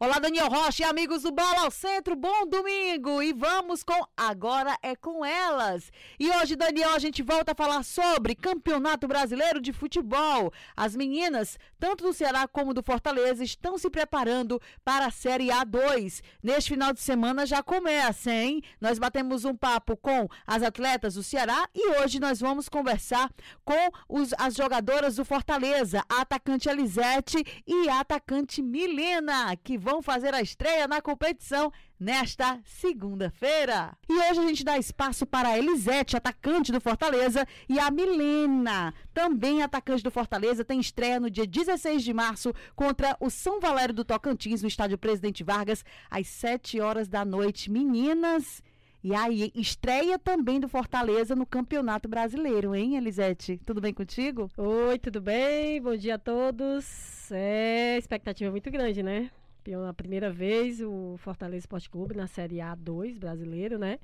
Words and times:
Olá, 0.00 0.20
Daniel 0.20 0.48
Rocha 0.48 0.84
e 0.84 0.86
amigos 0.86 1.22
do 1.22 1.32
Bola 1.32 1.62
ao 1.62 1.72
Centro, 1.72 2.14
bom 2.14 2.46
domingo! 2.46 3.20
E 3.20 3.32
vamos 3.32 3.82
com 3.82 4.00
Agora 4.16 4.78
é 4.80 4.94
com 4.94 5.24
elas. 5.24 5.90
E 6.20 6.30
hoje, 6.30 6.54
Daniel, 6.54 6.94
a 6.94 7.00
gente 7.00 7.20
volta 7.20 7.50
a 7.50 7.54
falar 7.56 7.82
sobre 7.82 8.36
Campeonato 8.36 9.08
Brasileiro 9.08 9.60
de 9.60 9.72
Futebol. 9.72 10.52
As 10.76 10.94
meninas, 10.94 11.58
tanto 11.80 12.04
do 12.04 12.12
Ceará 12.12 12.46
como 12.46 12.72
do 12.72 12.80
Fortaleza, 12.80 13.42
estão 13.42 13.76
se 13.76 13.90
preparando 13.90 14.62
para 14.84 15.06
a 15.06 15.10
Série 15.10 15.48
A2. 15.48 16.22
Neste 16.40 16.70
final 16.70 16.92
de 16.92 17.00
semana 17.00 17.44
já 17.44 17.60
começa, 17.60 18.30
hein? 18.30 18.62
Nós 18.80 19.00
batemos 19.00 19.44
um 19.44 19.56
papo 19.56 19.96
com 19.96 20.28
as 20.46 20.62
atletas 20.62 21.14
do 21.14 21.24
Ceará 21.24 21.68
e 21.74 21.98
hoje 21.98 22.20
nós 22.20 22.38
vamos 22.38 22.68
conversar 22.68 23.32
com 23.64 23.90
os, 24.08 24.32
as 24.38 24.54
jogadoras 24.54 25.16
do 25.16 25.24
Fortaleza, 25.24 26.04
a 26.08 26.20
atacante 26.20 26.68
Elisete 26.68 27.44
e 27.66 27.88
a 27.88 27.98
atacante 27.98 28.62
Milena, 28.62 29.56
que 29.56 29.76
vão 29.88 30.02
fazer 30.02 30.34
a 30.34 30.42
estreia 30.42 30.86
na 30.86 31.00
competição 31.00 31.72
nesta 31.98 32.60
segunda-feira. 32.62 33.96
E 34.06 34.12
hoje 34.12 34.40
a 34.40 34.46
gente 34.46 34.62
dá 34.62 34.76
espaço 34.76 35.24
para 35.24 35.48
a 35.48 35.58
Elisete, 35.58 36.14
atacante 36.14 36.70
do 36.70 36.78
Fortaleza, 36.78 37.46
e 37.66 37.78
a 37.78 37.90
Milena, 37.90 38.92
também 39.14 39.62
atacante 39.62 40.02
do 40.02 40.10
Fortaleza, 40.10 40.62
tem 40.62 40.78
estreia 40.78 41.18
no 41.18 41.30
dia 41.30 41.46
16 41.46 42.04
de 42.04 42.12
março 42.12 42.52
contra 42.76 43.16
o 43.18 43.30
São 43.30 43.60
Valério 43.60 43.94
do 43.94 44.04
Tocantins, 44.04 44.60
no 44.60 44.68
estádio 44.68 44.98
Presidente 44.98 45.42
Vargas, 45.42 45.82
às 46.10 46.26
7 46.26 46.80
horas 46.80 47.08
da 47.08 47.24
noite. 47.24 47.70
Meninas. 47.70 48.62
E 49.02 49.14
aí, 49.14 49.50
estreia 49.54 50.18
também 50.18 50.60
do 50.60 50.68
Fortaleza 50.68 51.34
no 51.34 51.46
Campeonato 51.46 52.08
Brasileiro, 52.08 52.74
hein, 52.74 52.96
Elisete? 52.96 53.58
Tudo 53.64 53.80
bem 53.80 53.94
contigo? 53.94 54.50
Oi, 54.58 54.98
tudo 54.98 55.20
bem? 55.20 55.80
Bom 55.80 55.96
dia 55.96 56.16
a 56.16 56.18
todos. 56.18 57.30
É, 57.32 57.96
expectativa 57.96 58.50
muito 58.50 58.70
grande, 58.70 59.02
né? 59.02 59.30
Pela 59.64 59.92
primeira 59.92 60.30
vez 60.30 60.80
o 60.80 61.16
Fortaleza 61.18 61.58
Esporte 61.58 61.90
Clube 61.90 62.14
na 62.14 62.26
Série 62.26 62.56
A2 62.56 63.18
brasileiro, 63.18 63.78
né? 63.78 63.98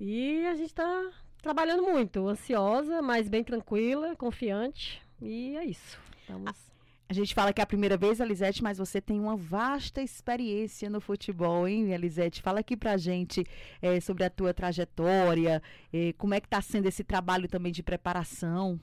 E 0.00 0.46
a 0.46 0.54
gente 0.54 0.68
está 0.68 1.10
trabalhando 1.42 1.82
muito, 1.82 2.26
ansiosa, 2.26 3.02
mas 3.02 3.28
bem 3.28 3.44
tranquila, 3.44 4.16
confiante. 4.16 5.02
E 5.20 5.56
é 5.56 5.64
isso. 5.64 5.98
Estamos... 6.20 6.72
A 7.08 7.14
gente 7.14 7.34
fala 7.34 7.52
que 7.52 7.60
é 7.60 7.64
a 7.64 7.66
primeira 7.66 7.94
vez, 7.94 8.20
Elisete, 8.20 8.62
mas 8.62 8.78
você 8.78 8.98
tem 8.98 9.20
uma 9.20 9.36
vasta 9.36 10.00
experiência 10.00 10.88
no 10.88 10.98
futebol, 10.98 11.68
hein, 11.68 11.92
Elisete? 11.92 12.40
Fala 12.40 12.60
aqui 12.60 12.74
pra 12.74 12.96
gente 12.96 13.44
é, 13.82 14.00
sobre 14.00 14.24
a 14.24 14.30
tua 14.30 14.54
trajetória, 14.54 15.62
é, 15.92 16.14
como 16.14 16.32
é 16.32 16.40
que 16.40 16.48
tá 16.48 16.62
sendo 16.62 16.86
esse 16.86 17.04
trabalho 17.04 17.48
também 17.48 17.70
de 17.70 17.82
preparação. 17.82 18.80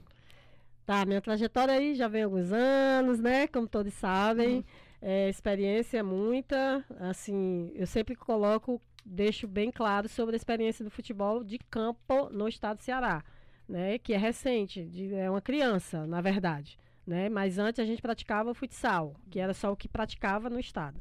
Tá, 0.86 1.06
minha 1.06 1.22
trajetória 1.22 1.74
aí 1.74 1.96
já 1.96 2.08
vem 2.08 2.22
alguns 2.22 2.52
anos, 2.52 3.20
né? 3.20 3.48
Como 3.48 3.68
todos 3.68 3.94
sabem. 3.96 4.58
Uhum. 4.58 4.64
É, 5.02 5.30
experiência 5.30 6.04
muita, 6.04 6.84
assim, 7.00 7.72
eu 7.74 7.88
sempre 7.88 8.16
coloco, 8.16 8.82
deixo 9.06 9.48
bem 9.48 9.72
claro 9.72 10.10
sobre 10.10 10.36
a 10.36 10.38
experiência 10.38 10.84
do 10.84 10.92
futebol 10.92 11.44
de 11.44 11.58
campo 11.58 12.30
no 12.30 12.48
estado 12.48 12.78
do 12.78 12.84
Ceará, 12.84 13.24
né? 13.68 13.98
Que 13.98 14.14
é 14.14 14.18
recente, 14.18 14.84
de, 14.84 15.14
é 15.14 15.30
uma 15.30 15.42
criança, 15.42 16.06
na 16.06 16.20
verdade, 16.20 16.78
né? 17.08 17.30
Mas 17.30 17.58
antes 17.58 17.80
a 17.80 17.86
gente 17.86 18.02
praticava 18.02 18.54
futsal, 18.54 19.16
que 19.30 19.40
era 19.40 19.54
só 19.54 19.72
o 19.72 19.78
que 19.78 19.88
praticava 19.88 20.50
no 20.50 20.60
estado. 20.60 21.00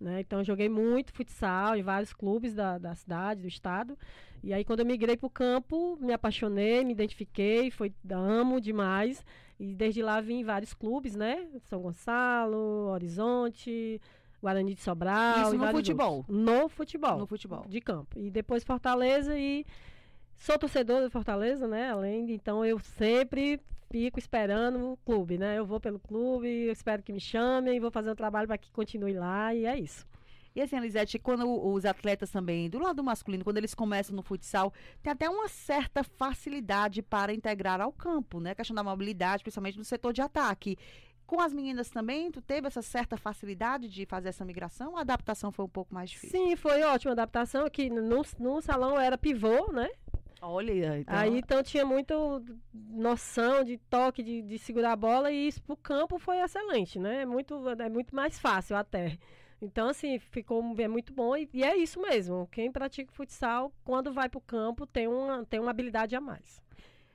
Né? 0.00 0.20
Então, 0.20 0.42
joguei 0.42 0.68
muito 0.68 1.12
futsal 1.12 1.76
em 1.76 1.82
vários 1.82 2.14
clubes 2.14 2.54
da, 2.54 2.78
da 2.78 2.94
cidade, 2.94 3.42
do 3.42 3.48
estado. 3.48 3.98
E 4.42 4.54
aí, 4.54 4.64
quando 4.64 4.80
eu 4.80 4.86
migrei 4.86 5.14
para 5.14 5.26
o 5.26 5.30
campo, 5.30 5.98
me 6.00 6.14
apaixonei, 6.14 6.82
me 6.82 6.92
identifiquei, 6.92 7.70
foi, 7.70 7.92
amo 8.10 8.58
demais. 8.60 9.22
E 9.60 9.74
desde 9.74 10.00
lá 10.00 10.22
vim 10.22 10.40
em 10.40 10.44
vários 10.44 10.72
clubes, 10.72 11.14
né? 11.14 11.46
São 11.64 11.82
Gonçalo, 11.82 12.88
Horizonte, 12.88 14.00
Guarani 14.40 14.74
de 14.74 14.80
Sobral. 14.80 15.42
Isso 15.42 15.58
no 15.58 15.70
futebol? 15.70 16.16
Outros. 16.16 16.38
No 16.38 16.68
futebol. 16.70 17.18
No 17.18 17.26
futebol. 17.26 17.66
De 17.68 17.78
campo. 17.78 18.18
E 18.18 18.30
depois 18.30 18.64
Fortaleza 18.64 19.38
e 19.38 19.66
sou 20.34 20.58
torcedor 20.58 21.02
do 21.02 21.10
Fortaleza, 21.10 21.68
né? 21.68 21.90
Além 21.90 22.24
de, 22.24 22.32
então 22.32 22.64
eu 22.64 22.78
sempre 22.78 23.60
fico 23.90 24.18
esperando 24.18 24.92
o 24.92 24.96
clube, 25.04 25.36
né? 25.36 25.58
Eu 25.58 25.66
vou 25.66 25.78
pelo 25.78 25.98
clube, 25.98 26.48
espero 26.70 27.02
que 27.02 27.12
me 27.12 27.20
chamem, 27.20 27.78
vou 27.78 27.90
fazer 27.90 28.10
um 28.10 28.14
trabalho 28.14 28.48
para 28.48 28.56
que 28.56 28.72
continue 28.72 29.12
lá 29.12 29.54
e 29.54 29.66
é 29.66 29.78
isso. 29.78 30.06
E 30.54 30.60
assim, 30.60 30.76
Elisete, 30.76 31.18
quando 31.18 31.46
os 31.48 31.84
atletas 31.84 32.30
também, 32.30 32.68
do 32.68 32.78
lado 32.78 33.02
masculino, 33.02 33.44
quando 33.44 33.58
eles 33.58 33.74
começam 33.74 34.14
no 34.14 34.22
futsal, 34.22 34.72
tem 35.02 35.12
até 35.12 35.28
uma 35.28 35.48
certa 35.48 36.02
facilidade 36.02 37.02
para 37.02 37.32
integrar 37.32 37.80
ao 37.80 37.92
campo, 37.92 38.40
né? 38.40 38.50
A 38.50 38.54
questão 38.54 38.74
da 38.74 38.82
mobilidade, 38.82 39.42
principalmente 39.42 39.78
no 39.78 39.84
setor 39.84 40.12
de 40.12 40.22
ataque. 40.22 40.76
Com 41.26 41.40
as 41.40 41.52
meninas 41.52 41.88
também, 41.88 42.28
tu 42.32 42.42
teve 42.42 42.66
essa 42.66 42.82
certa 42.82 43.16
facilidade 43.16 43.88
de 43.88 44.04
fazer 44.04 44.30
essa 44.30 44.44
migração? 44.44 44.96
A 44.96 45.02
adaptação 45.02 45.52
foi 45.52 45.64
um 45.64 45.68
pouco 45.68 45.94
mais 45.94 46.10
difícil? 46.10 46.36
Sim, 46.40 46.56
foi 46.56 46.82
ótima 46.82 47.12
a 47.12 47.14
adaptação. 47.14 47.64
Aqui 47.64 47.88
no, 47.88 48.22
no 48.40 48.60
salão 48.60 48.98
era 48.98 49.16
pivô, 49.16 49.70
né? 49.70 49.88
Olha, 50.42 50.98
então... 50.98 51.16
Aí 51.16 51.38
então 51.38 51.62
tinha 51.62 51.84
muito 51.84 52.42
noção 52.72 53.62
de 53.62 53.76
toque, 53.76 54.22
de, 54.22 54.42
de 54.42 54.58
segurar 54.58 54.92
a 54.92 54.96
bola, 54.96 55.30
e 55.30 55.46
isso 55.46 55.62
pro 55.62 55.76
campo 55.76 56.18
foi 56.18 56.38
excelente, 56.38 56.98
né? 56.98 57.22
É 57.22 57.26
muito, 57.26 57.68
é 57.68 57.88
muito 57.88 58.16
mais 58.16 58.38
fácil 58.38 58.74
até. 58.76 59.18
Então, 59.62 59.88
assim, 59.88 60.18
ficou 60.18 60.62
é 60.78 60.88
muito 60.88 61.12
bom 61.12 61.36
e, 61.36 61.48
e 61.52 61.62
é 61.62 61.76
isso 61.76 62.00
mesmo. 62.00 62.48
Quem 62.50 62.72
pratica 62.72 63.12
futsal, 63.12 63.72
quando 63.84 64.12
vai 64.12 64.28
pro 64.28 64.40
campo, 64.40 64.86
tem 64.86 65.06
uma, 65.06 65.44
tem 65.44 65.60
uma 65.60 65.70
habilidade 65.70 66.16
a 66.16 66.20
mais. 66.20 66.62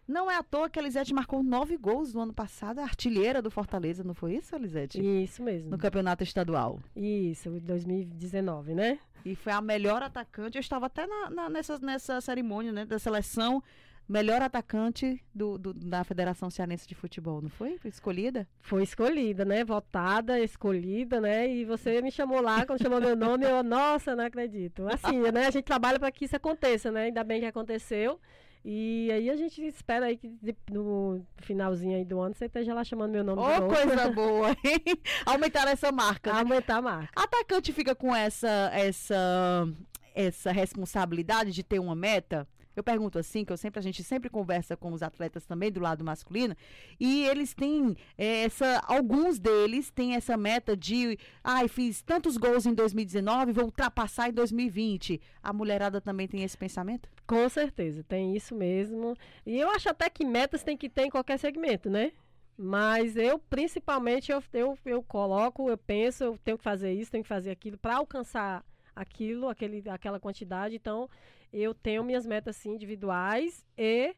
Não 0.08 0.30
é 0.30 0.36
à 0.36 0.44
toa 0.44 0.70
que 0.70 0.78
a 0.78 0.82
Elisete 0.84 1.14
marcou 1.14 1.42
nove 1.42 1.76
gols 1.78 2.14
no 2.14 2.22
ano 2.22 2.34
passado, 2.34 2.78
a 2.78 2.84
artilheira 2.84 3.42
do 3.42 3.50
Fortaleza, 3.50 4.04
não 4.04 4.14
foi 4.14 4.36
isso, 4.36 4.56
Elisete? 4.56 5.02
Isso 5.02 5.42
mesmo. 5.42 5.72
No 5.72 5.80
campeonato 5.80 6.24
estadual. 6.24 6.80
Isso, 6.96 7.50
2019, 7.50 8.76
né? 8.76 9.00
E 9.26 9.36
foi 9.36 9.52
a 9.52 9.60
melhor 9.60 10.04
atacante. 10.04 10.58
Eu 10.58 10.62
estava 10.62 10.86
até 10.86 11.08
na, 11.08 11.32
na, 11.32 11.50
nessa, 11.50 11.80
nessa 11.80 12.22
cerimônia 12.22 12.72
né, 12.72 12.86
da 12.86 13.00
seleção. 13.00 13.64
Melhor 14.08 14.42
atacante 14.42 15.20
do, 15.34 15.58
do, 15.58 15.74
da 15.74 16.04
Federação 16.04 16.50
Cearense 16.50 16.88
de 16.88 16.94
Futebol, 16.94 17.42
não 17.42 17.50
foi? 17.50 17.78
Foi 17.80 17.90
escolhida? 17.90 18.48
Foi 18.62 18.84
escolhida, 18.84 19.44
né? 19.44 19.64
Votada, 19.64 20.40
escolhida, 20.40 21.20
né? 21.20 21.50
E 21.52 21.66
você 21.66 22.02
me 22.04 22.12
chamou 22.12 22.40
lá, 22.40 22.66
quando 22.66 22.84
chamou 22.84 23.02
meu 23.02 23.16
nome, 23.16 23.46
eu, 23.46 23.62
nossa, 23.64 24.16
não 24.16 24.26
acredito. 24.26 24.88
Assim, 24.88 25.20
né? 25.32 25.48
A 25.48 25.52
gente 25.52 25.66
trabalha 25.66 26.00
para 26.00 26.12
que 26.12 26.26
isso 26.26 26.36
aconteça, 26.36 26.92
né? 26.92 27.06
Ainda 27.06 27.24
bem 27.24 27.40
que 27.40 27.48
aconteceu. 27.48 28.20
E 28.68 29.12
aí 29.12 29.30
a 29.30 29.36
gente 29.36 29.62
espera 29.62 30.08
aí 30.08 30.18
que 30.18 30.32
no 30.72 31.24
finalzinho 31.38 31.98
aí 31.98 32.04
do 32.04 32.20
ano 32.20 32.34
você 32.34 32.46
esteja 32.46 32.74
lá 32.74 32.84
chamando 32.84 33.12
meu 33.12 33.24
nome. 33.24 33.40
Oh, 33.40 33.68
coisa 33.68 34.10
boa, 34.14 34.50
hein? 34.50 35.00
Aumentar 35.24 35.68
essa 35.68 35.92
marca. 35.92 36.34
Né? 36.34 36.40
Aumentar 36.40 36.78
a 36.78 36.82
marca. 36.82 37.12
Atacante 37.16 37.72
fica 37.72 37.94
com 37.94 38.16
essa, 38.16 38.72
essa, 38.74 39.68
essa 40.16 40.52
responsabilidade 40.52 41.52
de 41.52 41.62
ter 41.62 41.78
uma 41.78 41.94
meta? 41.96 42.48
Eu 42.76 42.84
pergunto 42.84 43.18
assim, 43.18 43.46
que 43.46 43.52
eu 43.52 43.58
sempre 43.58 43.80
a 43.80 43.84
gente 43.84 44.04
sempre 44.04 44.30
conversa 44.30 44.76
com 44.76 44.92
os 44.92 45.02
atletas 45.02 45.46
também 45.46 45.72
do 45.72 45.80
lado 45.80 46.04
masculino, 46.04 46.56
e 47.00 47.26
eles 47.26 47.54
têm 47.54 47.96
é, 48.18 48.44
essa, 48.44 48.84
alguns 48.86 49.40
deles 49.40 49.90
têm 49.90 50.16
essa 50.16 50.36
meta 50.36 50.76
de, 50.76 51.18
ai, 51.44 51.66
ah, 51.66 51.68
fiz 51.68 52.02
tantos 52.02 52.38
gols 52.38 52.66
em 52.66 52.74
2019, 52.74 53.52
vou 53.54 53.66
ultrapassar 53.66 54.30
em 54.30 54.34
2020. 54.34 55.22
A 55.42 55.54
mulherada 55.54 56.02
também 56.02 56.28
tem 56.28 56.44
esse 56.44 56.58
pensamento? 56.58 57.10
Com 57.26 57.48
certeza, 57.50 58.04
tem 58.04 58.36
isso 58.36 58.56
mesmo. 58.56 59.16
E 59.46 59.58
eu 59.60 59.70
acho 59.70 59.90
até 59.90 60.10
que 60.10 60.26
metas 60.26 60.64
tem 60.64 60.78
que 60.78 60.90
ter 60.90 61.06
em 61.06 61.10
qualquer 61.10 61.38
segmento, 61.38 61.90
né? 61.90 62.12
Mas 62.58 63.18
eu, 63.18 63.38
principalmente, 63.38 64.32
eu, 64.32 64.42
eu, 64.54 64.78
eu 64.86 65.04
coloco, 65.04 65.70
eu 65.70 65.78
penso, 65.78 66.24
eu 66.24 66.40
tenho 66.44 66.58
que 66.58 66.64
fazer 66.64 66.94
isso, 66.94 67.12
tenho 67.12 67.24
que 67.24 67.28
fazer 67.28 67.52
aquilo 67.52 67.78
para 67.78 67.98
alcançar 67.98 68.64
aquilo, 68.96 69.50
aquele, 69.50 69.84
aquela 69.90 70.20
quantidade. 70.20 70.76
Então, 70.76 71.10
eu 71.52 71.74
tenho 71.74 72.04
minhas 72.04 72.26
metas 72.26 72.66
individuais 72.66 73.66
e, 73.78 74.16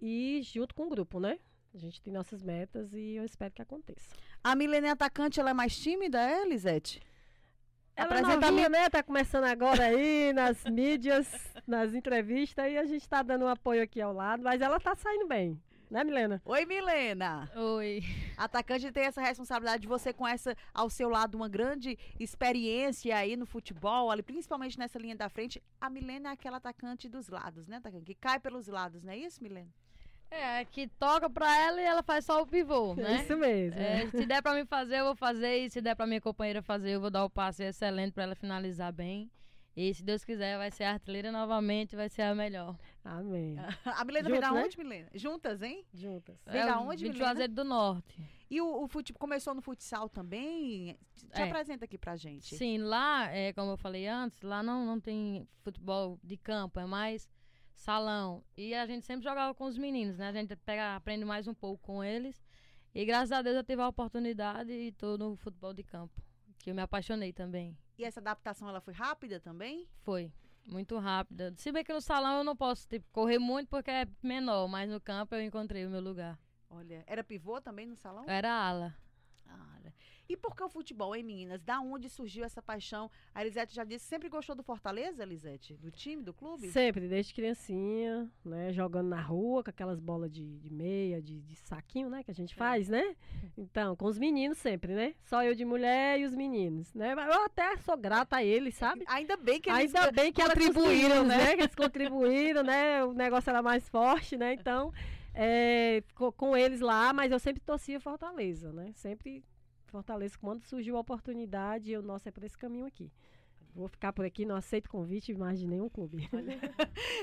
e 0.00 0.40
junto 0.42 0.74
com 0.74 0.86
o 0.86 0.88
grupo, 0.88 1.20
né? 1.20 1.38
A 1.74 1.78
gente 1.78 2.02
tem 2.02 2.12
nossas 2.12 2.42
metas 2.42 2.92
e 2.92 3.16
eu 3.16 3.24
espero 3.24 3.52
que 3.52 3.62
aconteça. 3.62 4.14
A 4.44 4.54
Milene 4.54 4.88
atacante, 4.88 5.40
ela 5.40 5.50
é 5.50 5.54
mais 5.54 5.78
tímida, 5.78 6.20
é, 6.20 6.46
Lisete? 6.46 7.00
Ela 7.96 8.06
Apresenta 8.06 8.46
é 8.46 8.50
novinha, 8.50 8.68
né? 8.68 8.90
Tá 8.90 9.02
começando 9.02 9.44
agora 9.44 9.84
aí 9.84 10.32
nas 10.34 10.64
mídias, 10.64 11.28
nas 11.66 11.94
entrevistas 11.94 12.70
e 12.70 12.76
a 12.76 12.84
gente 12.84 13.08
tá 13.08 13.22
dando 13.22 13.44
um 13.44 13.48
apoio 13.48 13.82
aqui 13.82 14.00
ao 14.00 14.12
lado, 14.12 14.42
mas 14.42 14.60
ela 14.60 14.80
tá 14.80 14.94
saindo 14.94 15.26
bem. 15.26 15.60
Né, 15.92 16.02
Milena? 16.04 16.40
Oi, 16.46 16.64
Milena. 16.64 17.50
Oi. 17.54 18.02
Atacante 18.38 18.90
tem 18.90 19.04
essa 19.04 19.20
responsabilidade 19.20 19.82
de 19.82 19.86
você 19.86 20.10
com 20.10 20.26
essa 20.26 20.56
ao 20.72 20.88
seu 20.88 21.10
lado 21.10 21.34
uma 21.34 21.50
grande 21.50 21.98
experiência 22.18 23.14
aí 23.14 23.36
no 23.36 23.44
futebol, 23.44 24.10
ali, 24.10 24.22
principalmente 24.22 24.78
nessa 24.78 24.98
linha 24.98 25.14
da 25.14 25.28
frente. 25.28 25.62
A 25.78 25.90
Milena 25.90 26.30
é 26.30 26.32
aquela 26.32 26.56
atacante 26.56 27.10
dos 27.10 27.28
lados, 27.28 27.68
né, 27.68 27.76
atacante? 27.76 28.06
Que 28.06 28.14
cai 28.14 28.40
pelos 28.40 28.68
lados, 28.68 29.02
não 29.02 29.12
é 29.12 29.18
isso, 29.18 29.42
Milena? 29.42 29.68
É, 30.30 30.64
que 30.64 30.88
toca 30.88 31.28
pra 31.28 31.60
ela 31.60 31.78
e 31.78 31.84
ela 31.84 32.02
faz 32.02 32.24
só 32.24 32.40
o 32.40 32.46
pivô, 32.46 32.94
né? 32.96 33.20
Isso 33.20 33.36
mesmo. 33.36 33.78
É, 33.78 34.06
se 34.06 34.24
der 34.24 34.40
pra 34.40 34.54
mim 34.54 34.64
fazer, 34.64 35.00
eu 35.00 35.04
vou 35.04 35.14
fazer. 35.14 35.58
E 35.58 35.68
se 35.68 35.82
der 35.82 35.94
pra 35.94 36.06
minha 36.06 36.22
companheira 36.22 36.62
fazer, 36.62 36.92
eu 36.92 37.02
vou 37.02 37.10
dar 37.10 37.22
o 37.22 37.28
passe 37.28 37.64
excelente 37.64 38.14
pra 38.14 38.22
ela 38.22 38.34
finalizar 38.34 38.90
bem. 38.94 39.30
E 39.76 39.92
se 39.92 40.02
Deus 40.02 40.24
quiser, 40.24 40.56
vai 40.56 40.70
ser 40.70 40.84
a 40.84 40.92
artilheira 40.92 41.30
novamente, 41.30 41.94
vai 41.94 42.08
ser 42.08 42.22
a 42.22 42.34
melhor. 42.34 42.78
Amém. 43.04 43.56
a 43.84 44.04
Milena 44.04 44.28
vem 44.28 44.40
da 44.40 44.52
né? 44.52 44.62
onde, 44.64 44.78
Milena? 44.78 45.08
Juntas, 45.14 45.62
hein? 45.62 45.84
Juntas. 45.92 46.36
Vem 46.46 46.60
é, 46.60 46.66
da 46.66 46.80
onde, 46.80 47.04
Milena? 47.04 47.18
Juazeiro 47.18 47.52
do 47.52 47.64
Norte. 47.64 48.22
E 48.48 48.60
o, 48.60 48.82
o 48.84 48.86
fute, 48.88 49.12
começou 49.12 49.54
no 49.54 49.62
futsal 49.62 50.08
também? 50.08 50.96
Te 51.32 51.40
É. 51.40 51.44
apresenta 51.44 51.84
aqui 51.84 51.98
pra 51.98 52.16
gente. 52.16 52.54
Sim, 52.56 52.78
lá, 52.78 53.30
é, 53.30 53.52
como 53.52 53.72
eu 53.72 53.76
falei 53.76 54.06
antes, 54.06 54.40
lá 54.42 54.62
não, 54.62 54.84
não 54.84 55.00
tem 55.00 55.48
futebol 55.62 56.18
de 56.22 56.36
campo, 56.36 56.78
é 56.78 56.86
mais 56.86 57.28
salão. 57.74 58.44
E 58.56 58.74
a 58.74 58.86
gente 58.86 59.06
sempre 59.06 59.24
jogava 59.24 59.54
com 59.54 59.64
os 59.64 59.76
meninos, 59.76 60.18
né? 60.18 60.28
A 60.28 60.32
gente 60.32 60.54
pega, 60.56 60.94
aprende 60.94 61.24
mais 61.24 61.48
um 61.48 61.54
pouco 61.54 61.82
com 61.82 62.04
eles. 62.04 62.44
E 62.94 63.04
graças 63.04 63.32
a 63.32 63.40
Deus 63.42 63.56
eu 63.56 63.64
tive 63.64 63.80
a 63.82 63.88
oportunidade 63.88 64.70
e 64.70 64.92
tô 64.92 65.16
no 65.16 65.34
futebol 65.36 65.72
de 65.72 65.82
campo, 65.82 66.22
que 66.58 66.70
eu 66.70 66.74
me 66.74 66.82
apaixonei 66.82 67.32
também. 67.32 67.76
E 67.98 68.04
essa 68.04 68.20
adaptação 68.20 68.68
ela 68.68 68.80
foi 68.80 68.92
rápida 68.92 69.40
também? 69.40 69.88
Foi. 70.02 70.30
Muito 70.64 70.98
rápida. 70.98 71.52
Se 71.56 71.72
bem 71.72 71.84
que 71.84 71.92
no 71.92 72.00
salão 72.00 72.38
eu 72.38 72.44
não 72.44 72.56
posso 72.56 72.86
tipo, 72.88 73.06
correr 73.12 73.38
muito 73.38 73.68
porque 73.68 73.90
é 73.90 74.06
menor, 74.22 74.68
mas 74.68 74.88
no 74.88 75.00
campo 75.00 75.34
eu 75.34 75.42
encontrei 75.42 75.84
o 75.86 75.90
meu 75.90 76.00
lugar. 76.00 76.38
Olha, 76.70 77.04
era 77.06 77.22
pivô 77.22 77.60
também 77.60 77.86
no 77.86 77.96
salão? 77.96 78.24
Era 78.26 78.50
ala. 78.50 78.96
Olha. 79.94 80.12
E 80.28 80.36
por 80.36 80.56
que 80.56 80.62
o 80.62 80.68
futebol, 80.68 81.14
hein, 81.14 81.22
meninas? 81.22 81.60
Da 81.62 81.80
onde 81.80 82.08
surgiu 82.08 82.44
essa 82.44 82.62
paixão? 82.62 83.10
A 83.34 83.42
Elisete 83.42 83.74
já 83.74 83.84
disse, 83.84 84.06
sempre 84.06 84.28
gostou 84.30 84.54
do 84.54 84.62
Fortaleza, 84.62 85.22
Elisete? 85.22 85.74
Do 85.74 85.90
time, 85.90 86.22
do 86.22 86.32
clube? 86.32 86.68
Sempre, 86.68 87.06
desde 87.08 87.34
criancinha, 87.34 88.30
né? 88.44 88.72
Jogando 88.72 89.08
na 89.08 89.20
rua 89.20 89.62
com 89.62 89.70
aquelas 89.70 90.00
bolas 90.00 90.30
de, 90.32 90.58
de 90.58 90.72
meia, 90.72 91.20
de, 91.20 91.40
de 91.40 91.54
saquinho, 91.56 92.08
né? 92.08 92.22
Que 92.22 92.30
a 92.30 92.34
gente 92.34 92.54
faz, 92.54 92.88
né? 92.88 93.14
Então, 93.58 93.94
com 93.94 94.06
os 94.06 94.18
meninos 94.18 94.58
sempre, 94.58 94.94
né? 94.94 95.14
Só 95.24 95.42
eu 95.44 95.54
de 95.54 95.64
mulher 95.64 96.18
e 96.20 96.24
os 96.24 96.34
meninos, 96.34 96.94
né? 96.94 97.12
Eu 97.12 97.44
até 97.44 97.76
sou 97.78 97.96
grata 97.96 98.36
a 98.36 98.44
eles, 98.44 98.74
sabe? 98.76 99.04
Ainda 99.08 99.36
bem 99.36 99.60
que 99.60 99.68
eles 99.68 99.94
Ainda 99.94 100.10
bem 100.12 100.32
que 100.32 100.42
contribuíram, 100.42 100.82
conseguiram, 100.82 101.24
né? 101.24 101.56
Que 101.56 101.62
eles 101.62 101.74
contribuíram, 101.74 102.62
né? 102.62 103.04
O 103.04 103.12
negócio 103.12 103.50
era 103.50 103.60
mais 103.60 103.86
forte, 103.88 104.36
né? 104.38 104.54
Então, 104.54 104.92
é, 105.34 106.02
co- 106.14 106.32
com, 106.32 106.56
eles 106.56 106.80
lá, 106.80 107.12
mas 107.12 107.32
eu 107.32 107.38
sempre 107.38 107.60
torcia 107.60 108.00
Fortaleza, 108.00 108.72
né? 108.72 108.92
Sempre 108.94 109.44
Fortaleza. 109.92 110.38
Quando 110.38 110.62
surgiu 110.62 110.96
a 110.96 111.00
oportunidade, 111.00 111.92
eu, 111.92 112.02
nossa, 112.02 112.30
é 112.30 112.32
por 112.32 112.42
esse 112.42 112.56
caminho 112.56 112.86
aqui. 112.86 113.12
Vou 113.74 113.88
ficar 113.88 114.12
por 114.12 114.24
aqui, 114.24 114.44
não 114.44 114.56
aceito 114.56 114.88
convite 114.90 115.32
mais 115.34 115.58
de 115.58 115.66
nenhum 115.66 115.88
clube. 115.88 116.28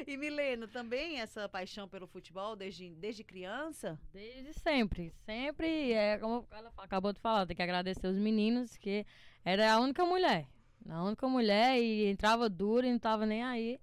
E 0.07 0.17
Milena, 0.17 0.67
também 0.67 1.19
essa 1.19 1.47
paixão 1.47 1.87
pelo 1.87 2.07
futebol 2.07 2.55
desde, 2.55 2.95
desde 2.95 3.23
criança? 3.23 3.99
Desde 4.11 4.53
sempre. 4.53 5.13
Sempre, 5.25 5.91
é 5.91 6.17
como 6.17 6.47
ela 6.51 6.71
acabou 6.77 7.13
de 7.13 7.19
falar, 7.19 7.45
tem 7.45 7.55
que 7.55 7.61
agradecer 7.61 8.07
os 8.07 8.17
meninos, 8.17 8.77
que 8.77 9.05
era 9.43 9.73
a 9.73 9.79
única 9.79 10.03
mulher. 10.05 10.47
A 10.87 11.03
única 11.03 11.27
mulher 11.27 11.77
e 11.77 12.07
entrava 12.07 12.49
duro 12.49 12.85
e 12.85 12.91
não 12.91 12.99
tava 12.99 13.25
nem 13.25 13.43
aí. 13.43 13.79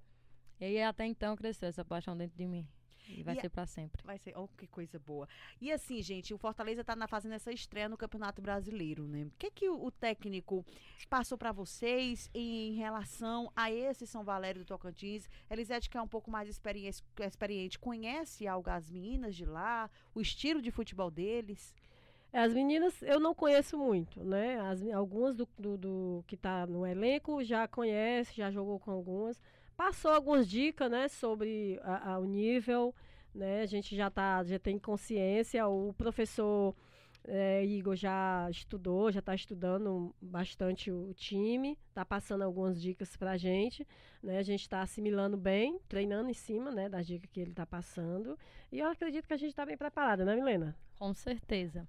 E 0.59 0.81
até 0.81 1.07
então 1.07 1.37
cresceu 1.37 1.69
essa 1.69 1.85
paixão 1.85 2.17
dentro 2.17 2.37
de 2.37 2.47
mim. 2.47 2.67
E 3.09 3.23
vai 3.23 3.35
E 3.35 3.39
a- 3.39 3.41
ser 3.41 3.49
pra 3.51 3.67
sempre. 3.67 4.03
Vai 4.05 4.19
ser, 4.19 4.37
oh, 4.37 4.49
que 4.49 4.67
coisa 4.67 4.99
boa. 4.99 5.29
E 5.61 5.71
assim, 5.73 6.03
gente, 6.03 6.35
o 6.35 6.39
Fortaleza 6.39 6.83
tá 6.85 6.97
na, 6.97 7.07
fazendo 7.07 7.33
essa 7.35 7.53
estreia 7.53 7.89
no 7.89 7.97
Campeonato 7.97 8.43
Brasileiro, 8.43 9.07
né? 9.07 9.25
O 9.25 9.33
que 9.39 9.51
que 9.51 9.69
o, 9.69 9.85
o 9.85 9.91
técnico 9.91 10.65
passou 11.09 11.39
para 11.39 11.53
vocês 11.53 12.29
em 12.35 12.75
relação 12.75 13.51
a 13.55 13.71
esse 13.71 14.07
São 14.07 14.25
Valério 14.25 14.63
do 14.63 14.67
Tocantins? 14.67 15.29
Elisete, 15.51 15.89
que 15.89 15.97
é 15.97 16.03
um 16.03 16.09
pouco 16.09 16.31
mais 16.31 16.49
experiente, 16.49 17.03
experiente 17.21 17.79
conhece 17.79 18.47
algo 18.47 18.69
as 18.71 18.91
meninas 18.91 19.35
de 19.37 19.45
lá, 19.45 19.89
o 20.15 20.21
estilo 20.21 20.61
de 20.61 20.71
futebol 20.71 21.11
deles? 21.11 21.75
As 22.33 22.53
meninas 22.53 23.01
eu 23.03 23.19
não 23.19 23.35
conheço 23.35 23.79
muito, 23.79 24.23
né? 24.23 24.61
As, 24.61 24.83
algumas 24.93 25.35
do, 25.35 25.49
do, 25.59 25.77
do 25.79 26.25
que 26.27 26.37
tá 26.37 26.67
no 26.67 26.87
elenco 26.87 27.43
já 27.43 27.67
conhece, 27.67 28.35
já 28.37 28.51
jogou 28.51 28.79
com 28.79 28.91
algumas. 28.91 29.41
Passou 29.77 30.11
algumas 30.11 30.49
dicas, 30.49 30.91
né, 30.91 31.09
sobre 31.09 31.79
a- 31.83 32.13
a- 32.15 32.19
o 32.19 32.25
nível, 32.25 32.95
né? 33.35 33.61
A 33.63 33.67
gente 33.67 33.95
já 33.95 34.11
tá, 34.11 34.43
já 34.45 34.59
tem 34.59 34.79
consciência. 34.79 35.67
O 35.69 35.93
professor 35.95 36.75
eh, 37.29 37.65
Igor 37.67 37.97
já 37.97 38.47
estudou, 38.51 39.11
já 39.11 39.19
está 39.19 39.35
estudando 39.35 40.15
bastante 40.23 40.93
o 40.93 41.13
time, 41.13 41.77
está 41.89 42.05
passando 42.05 42.43
algumas 42.43 42.81
dicas 42.81 43.17
para 43.17 43.33
a 43.33 43.37
gente, 43.37 43.85
né? 44.23 44.39
A 44.39 44.43
gente 44.45 44.61
está 44.61 44.81
assimilando 44.81 45.37
bem, 45.37 45.81
treinando 45.89 46.31
em 46.31 46.35
cima, 46.35 46.71
né, 46.71 46.89
das 46.89 47.05
dicas 47.05 47.29
que 47.29 47.41
ele 47.41 47.51
está 47.51 47.67
passando. 47.67 48.39
E 48.71 48.79
eu 48.79 48.87
acredito 48.89 49.27
que 49.27 49.35
a 49.35 49.37
gente 49.37 49.51
está 49.51 49.67
bem 49.67 49.77
preparada, 49.77 50.25
né, 50.25 50.37
Milena? 50.37 50.77
Com 50.99 51.13
certeza. 51.13 51.89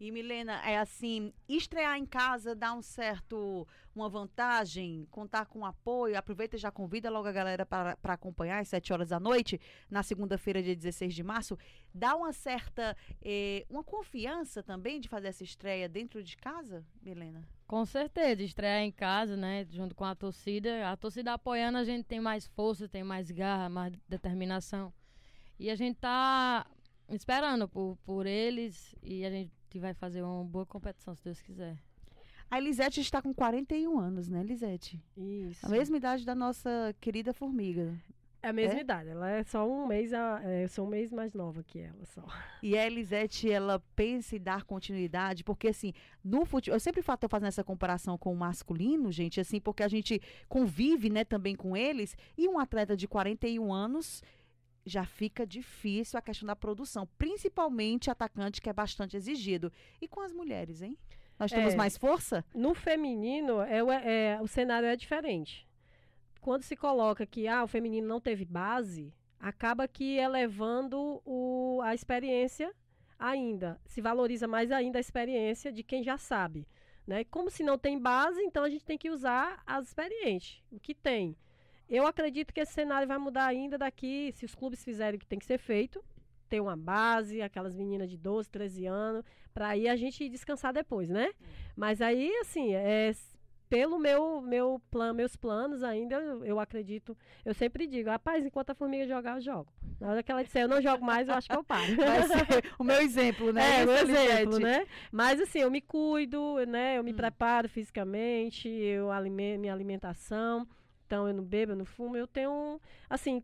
E 0.00 0.12
Milena, 0.12 0.60
é 0.64 0.78
assim, 0.78 1.32
estrear 1.48 1.98
em 1.98 2.06
casa 2.06 2.54
dá 2.54 2.72
um 2.72 2.80
certo, 2.80 3.66
uma 3.92 4.08
vantagem, 4.08 5.08
contar 5.10 5.46
com 5.46 5.66
apoio, 5.66 6.16
aproveita 6.16 6.54
e 6.54 6.58
já 6.58 6.70
convida 6.70 7.10
logo 7.10 7.26
a 7.26 7.32
galera 7.32 7.66
para 7.66 7.96
acompanhar 8.04 8.60
às 8.60 8.68
7 8.68 8.92
horas 8.92 9.08
da 9.08 9.18
noite, 9.18 9.60
na 9.90 10.04
segunda-feira, 10.04 10.62
dia 10.62 10.76
16 10.76 11.12
de 11.12 11.24
março, 11.24 11.58
dá 11.92 12.14
uma 12.14 12.32
certa, 12.32 12.96
eh, 13.20 13.66
uma 13.68 13.82
confiança 13.82 14.62
também 14.62 15.00
de 15.00 15.08
fazer 15.08 15.28
essa 15.28 15.42
estreia 15.42 15.88
dentro 15.88 16.22
de 16.22 16.36
casa, 16.36 16.86
Milena? 17.02 17.42
Com 17.66 17.84
certeza, 17.84 18.42
estrear 18.42 18.80
em 18.82 18.92
casa, 18.92 19.36
né, 19.36 19.66
junto 19.68 19.96
com 19.96 20.04
a 20.04 20.14
torcida. 20.14 20.90
A 20.90 20.96
torcida 20.96 21.32
apoiando, 21.32 21.76
a 21.76 21.84
gente 21.84 22.04
tem 22.04 22.20
mais 22.20 22.46
força, 22.46 22.88
tem 22.88 23.02
mais 23.02 23.32
garra, 23.32 23.68
mais 23.68 23.92
determinação. 24.08 24.92
E 25.58 25.68
a 25.70 25.74
gente 25.74 25.96
tá 25.96 26.64
esperando 27.10 27.68
por, 27.68 27.98
por 28.04 28.26
eles 28.26 28.94
e 29.02 29.24
a 29.24 29.30
gente 29.30 29.57
vai 29.76 29.92
fazer 29.92 30.22
uma 30.22 30.44
boa 30.44 30.64
competição, 30.64 31.16
se 31.16 31.24
Deus 31.24 31.40
quiser. 31.40 31.76
A 32.48 32.58
Elisete 32.58 33.00
está 33.00 33.20
com 33.20 33.34
41 33.34 33.98
anos, 33.98 34.28
né, 34.28 34.40
Elisete? 34.40 35.02
Isso. 35.16 35.66
A 35.66 35.68
mesma 35.68 35.96
idade 35.96 36.24
da 36.24 36.34
nossa 36.34 36.94
querida 37.00 37.34
formiga. 37.34 37.92
É 38.40 38.50
a 38.50 38.52
mesma 38.52 38.78
É? 38.78 38.82
idade. 38.82 39.08
Ela 39.10 39.28
é 39.30 39.42
só 39.42 39.68
um 39.68 39.84
mês, 39.88 40.12
a, 40.14 40.40
é, 40.44 40.62
eu 40.64 40.68
sou 40.68 40.86
um 40.86 40.88
mês 40.88 41.12
mais 41.12 41.34
nova 41.34 41.62
que 41.64 41.80
ela 41.80 42.04
só. 42.06 42.24
E 42.62 42.78
a 42.78 42.86
Elisete, 42.86 43.50
ela 43.50 43.82
pensa 43.96 44.36
em 44.36 44.40
dar 44.40 44.62
continuidade, 44.62 45.42
porque 45.42 45.66
assim, 45.68 45.92
no 46.24 46.44
futebol, 46.46 46.76
eu 46.76 46.80
sempre 46.80 47.00
estou 47.00 47.28
fazendo 47.28 47.48
essa 47.48 47.64
comparação 47.64 48.16
com 48.16 48.32
o 48.32 48.36
masculino, 48.36 49.10
gente, 49.10 49.40
assim, 49.40 49.60
porque 49.60 49.82
a 49.82 49.88
gente 49.88 50.22
convive, 50.48 51.10
né, 51.10 51.24
também 51.24 51.56
com 51.56 51.76
eles, 51.76 52.16
e 52.36 52.48
um 52.48 52.60
atleta 52.60 52.96
de 52.96 53.08
41 53.08 53.72
anos 53.72 54.22
já 54.88 55.04
fica 55.04 55.46
difícil 55.46 56.18
a 56.18 56.22
questão 56.22 56.46
da 56.46 56.56
produção, 56.56 57.06
principalmente 57.18 58.10
atacante 58.10 58.60
que 58.60 58.68
é 58.68 58.72
bastante 58.72 59.16
exigido. 59.16 59.72
E 60.00 60.08
com 60.08 60.20
as 60.20 60.32
mulheres, 60.32 60.82
hein? 60.82 60.96
Nós 61.38 61.50
temos 61.52 61.74
É. 61.74 61.76
mais 61.76 61.96
força? 61.96 62.44
No 62.54 62.74
feminino, 62.74 63.60
é, 63.60 63.82
o- 63.82 63.92
é- 63.92 64.38
o 64.42 64.46
cenário 64.48 64.88
é 64.88 64.96
diferente. 64.96 65.68
Quando 66.40 66.62
se 66.62 66.74
coloca 66.76 67.26
que 67.26 67.46
ah, 67.46 67.62
o 67.62 67.68
feminino 67.68 68.06
não 68.08 68.20
teve 68.20 68.44
base, 68.44 69.12
acaba 69.38 69.86
que 69.86 70.16
elevando 70.16 71.20
o, 71.24 71.80
a 71.84 71.94
experiência 71.94 72.74
ainda. 73.18 73.80
Se 73.86 74.00
valoriza 74.00 74.48
mais 74.48 74.70
ainda 74.72 74.98
a 74.98 75.00
experiência 75.00 75.72
de 75.72 75.82
quem 75.82 76.02
já 76.02 76.16
sabe. 76.18 76.66
Né? 77.06 77.24
Como 77.24 77.50
se 77.50 77.62
não 77.62 77.78
tem 77.78 77.98
base, 77.98 78.40
então 78.42 78.62
a 78.64 78.68
gente 78.68 78.84
tem 78.84 78.98
que 78.98 79.10
usar 79.10 79.62
as 79.66 79.88
experientes, 79.88 80.62
o 80.70 80.78
que 80.78 80.94
tem. 80.94 81.36
Eu 81.88 82.06
acredito 82.06 82.52
que 82.52 82.60
esse 82.60 82.72
cenário 82.72 83.08
vai 83.08 83.18
mudar 83.18 83.46
ainda 83.46 83.78
daqui, 83.78 84.30
se 84.32 84.44
os 84.44 84.54
clubes 84.54 84.84
fizerem 84.84 85.16
o 85.16 85.20
que 85.20 85.26
tem 85.26 85.38
que 85.38 85.46
ser 85.46 85.58
feito, 85.58 86.04
ter 86.48 86.60
uma 86.60 86.76
base, 86.76 87.40
aquelas 87.42 87.74
meninas 87.74 88.10
de 88.10 88.16
12, 88.16 88.48
13 88.50 88.86
anos, 88.86 89.24
para 89.54 89.68
aí 89.68 89.88
a 89.88 89.96
gente 89.96 90.28
descansar 90.28 90.72
depois, 90.72 91.08
né? 91.08 91.30
Mas 91.76 92.00
aí, 92.00 92.30
assim, 92.40 92.74
é, 92.74 93.10
pelo 93.68 93.98
meu, 93.98 94.40
meu 94.40 94.80
plan, 94.90 95.12
meus 95.12 95.36
planos 95.36 95.82
ainda, 95.82 96.16
eu, 96.16 96.44
eu 96.44 96.60
acredito, 96.60 97.16
eu 97.44 97.52
sempre 97.54 97.86
digo, 97.86 98.08
rapaz, 98.08 98.44
enquanto 98.44 98.70
a 98.70 98.74
formiga 98.74 99.06
jogar, 99.06 99.36
eu 99.36 99.40
jogo. 99.40 99.72
Na 100.00 100.10
hora 100.10 100.22
que 100.22 100.30
ela 100.30 100.44
disser, 100.44 100.62
eu 100.62 100.68
não 100.68 100.80
jogo 100.80 101.04
mais, 101.04 101.28
eu 101.28 101.34
acho 101.34 101.48
que 101.48 101.56
eu 101.56 101.64
paro. 101.64 101.92
Vai 101.96 102.22
ser 102.22 102.72
o 102.78 102.84
meu 102.84 103.00
exemplo, 103.00 103.52
né? 103.52 103.62
É, 103.80 103.84
Isso, 103.84 104.06
meu 104.06 104.16
exemplo, 104.22 104.58
né? 104.58 104.86
Mas 105.12 105.40
assim, 105.40 105.58
eu 105.60 105.70
me 105.70 105.80
cuido, 105.80 106.56
né? 106.66 106.96
Eu 106.98 107.04
me 107.04 107.12
Hum. 107.12 107.16
preparo 107.16 107.68
fisicamente, 107.68 108.68
eu 108.68 109.10
alime 109.10 109.58
minha 109.58 109.72
alimentação. 109.72 110.66
Então 111.08 111.26
eu 111.26 111.32
não 111.32 111.42
bebo, 111.42 111.72
eu 111.72 111.76
não 111.76 111.86
fumo, 111.86 112.18
eu 112.18 112.26
tenho, 112.26 112.50
um- 112.52 112.78
assim, 113.08 113.42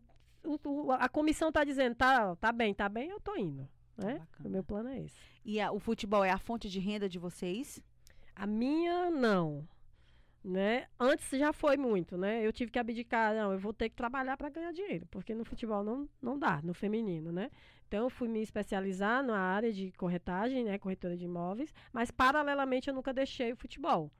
a 0.99 1.09
comissão 1.09 1.51
tá 1.51 1.63
dizendo, 1.63 1.95
tá, 1.95 2.35
tá 2.35 2.51
bem, 2.51 2.75
tá 2.75 2.87
bem, 2.87 3.09
eu 3.09 3.19
tô 3.19 3.35
indo, 3.35 3.67
né? 3.97 4.19
Bacana. 4.19 4.47
O 4.47 4.51
meu 4.51 4.63
plano 4.63 4.89
é 4.89 4.99
esse. 4.99 5.19
E 5.43 5.59
a- 5.59 5.71
o 5.71 5.79
futebol 5.79 6.23
é 6.23 6.29
a 6.29 6.37
fonte 6.37 6.69
de 6.69 6.79
renda 6.79 7.09
de 7.09 7.17
vocês? 7.17 7.83
A 8.35 8.45
minha, 8.45 9.09
não. 9.09 9.67
Né? 10.43 10.85
Antes 10.99 11.27
já 11.39 11.51
foi 11.51 11.75
muito, 11.75 12.15
né? 12.19 12.45
Eu 12.45 12.53
tive 12.53 12.69
que 12.69 12.77
abdicar, 12.77 13.33
não, 13.33 13.51
eu 13.51 13.57
vou 13.57 13.73
ter 13.73 13.89
que 13.89 13.95
trabalhar 13.95 14.37
para 14.37 14.47
ganhar 14.49 14.71
dinheiro, 14.71 15.07
porque 15.09 15.33
no 15.33 15.43
futebol 15.43 15.83
não, 15.83 16.07
não 16.21 16.37
dá, 16.37 16.61
no 16.61 16.71
feminino, 16.71 17.31
né? 17.31 17.49
Então 17.87 18.03
eu 18.03 18.11
fui 18.11 18.27
me 18.27 18.43
especializar 18.43 19.23
na 19.23 19.39
área 19.39 19.73
de 19.73 19.91
corretagem, 19.93 20.63
né, 20.63 20.77
corretora 20.77 21.17
de 21.17 21.25
imóveis, 21.25 21.73
mas 21.91 22.11
paralelamente 22.11 22.87
eu 22.89 22.93
nunca 22.93 23.11
deixei 23.11 23.53
o 23.53 23.55
futebol, 23.55 24.11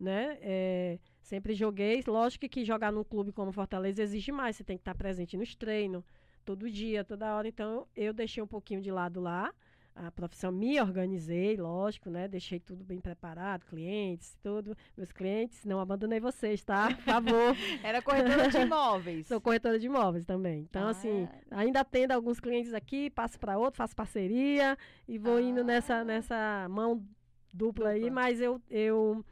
né? 0.00 0.36
É, 0.40 0.98
sempre 1.28 1.52
joguei, 1.54 2.02
lógico 2.06 2.48
que 2.48 2.64
jogar 2.64 2.90
num 2.90 3.04
clube 3.04 3.32
como 3.32 3.52
Fortaleza 3.52 4.02
exige 4.02 4.32
mais, 4.32 4.56
você 4.56 4.64
tem 4.64 4.76
que 4.78 4.80
estar 4.82 4.94
presente 4.94 5.36
nos 5.36 5.54
treinos, 5.54 6.02
todo 6.44 6.70
dia, 6.70 7.04
toda 7.04 7.34
hora, 7.36 7.46
então 7.46 7.86
eu 7.94 8.12
deixei 8.14 8.42
um 8.42 8.46
pouquinho 8.46 8.80
de 8.80 8.90
lado 8.90 9.20
lá, 9.20 9.52
a 9.94 10.10
profissão, 10.12 10.50
me 10.52 10.80
organizei, 10.80 11.56
lógico, 11.56 12.08
né? 12.08 12.28
Deixei 12.28 12.60
tudo 12.60 12.84
bem 12.84 13.00
preparado, 13.00 13.66
clientes, 13.66 14.38
tudo. 14.40 14.76
Meus 14.96 15.10
clientes, 15.10 15.64
não 15.64 15.80
abandonei 15.80 16.20
vocês, 16.20 16.62
tá? 16.62 16.94
Por 16.94 17.02
favor. 17.02 17.56
Era 17.82 18.00
corretora 18.00 18.48
de 18.48 18.58
imóveis. 18.58 19.26
Sou 19.26 19.40
corretora 19.40 19.76
de 19.76 19.86
imóveis 19.86 20.24
também. 20.24 20.60
Então, 20.70 20.86
Ah, 20.86 20.90
assim, 20.90 21.28
ainda 21.50 21.80
atendo 21.80 22.14
alguns 22.14 22.38
clientes 22.38 22.72
aqui, 22.72 23.10
passo 23.10 23.40
para 23.40 23.58
outro, 23.58 23.76
faço 23.78 23.96
parceria 23.96 24.78
e 25.08 25.18
vou 25.18 25.40
indo 25.40 25.62
Ah. 25.62 25.64
nessa, 25.64 26.04
nessa 26.04 26.68
mão 26.70 27.04
dupla, 27.52 27.88
aí, 27.88 28.02
Dupla. 28.02 28.14
mas 28.14 28.40
eu, 28.40 28.62
eu, 28.70 29.24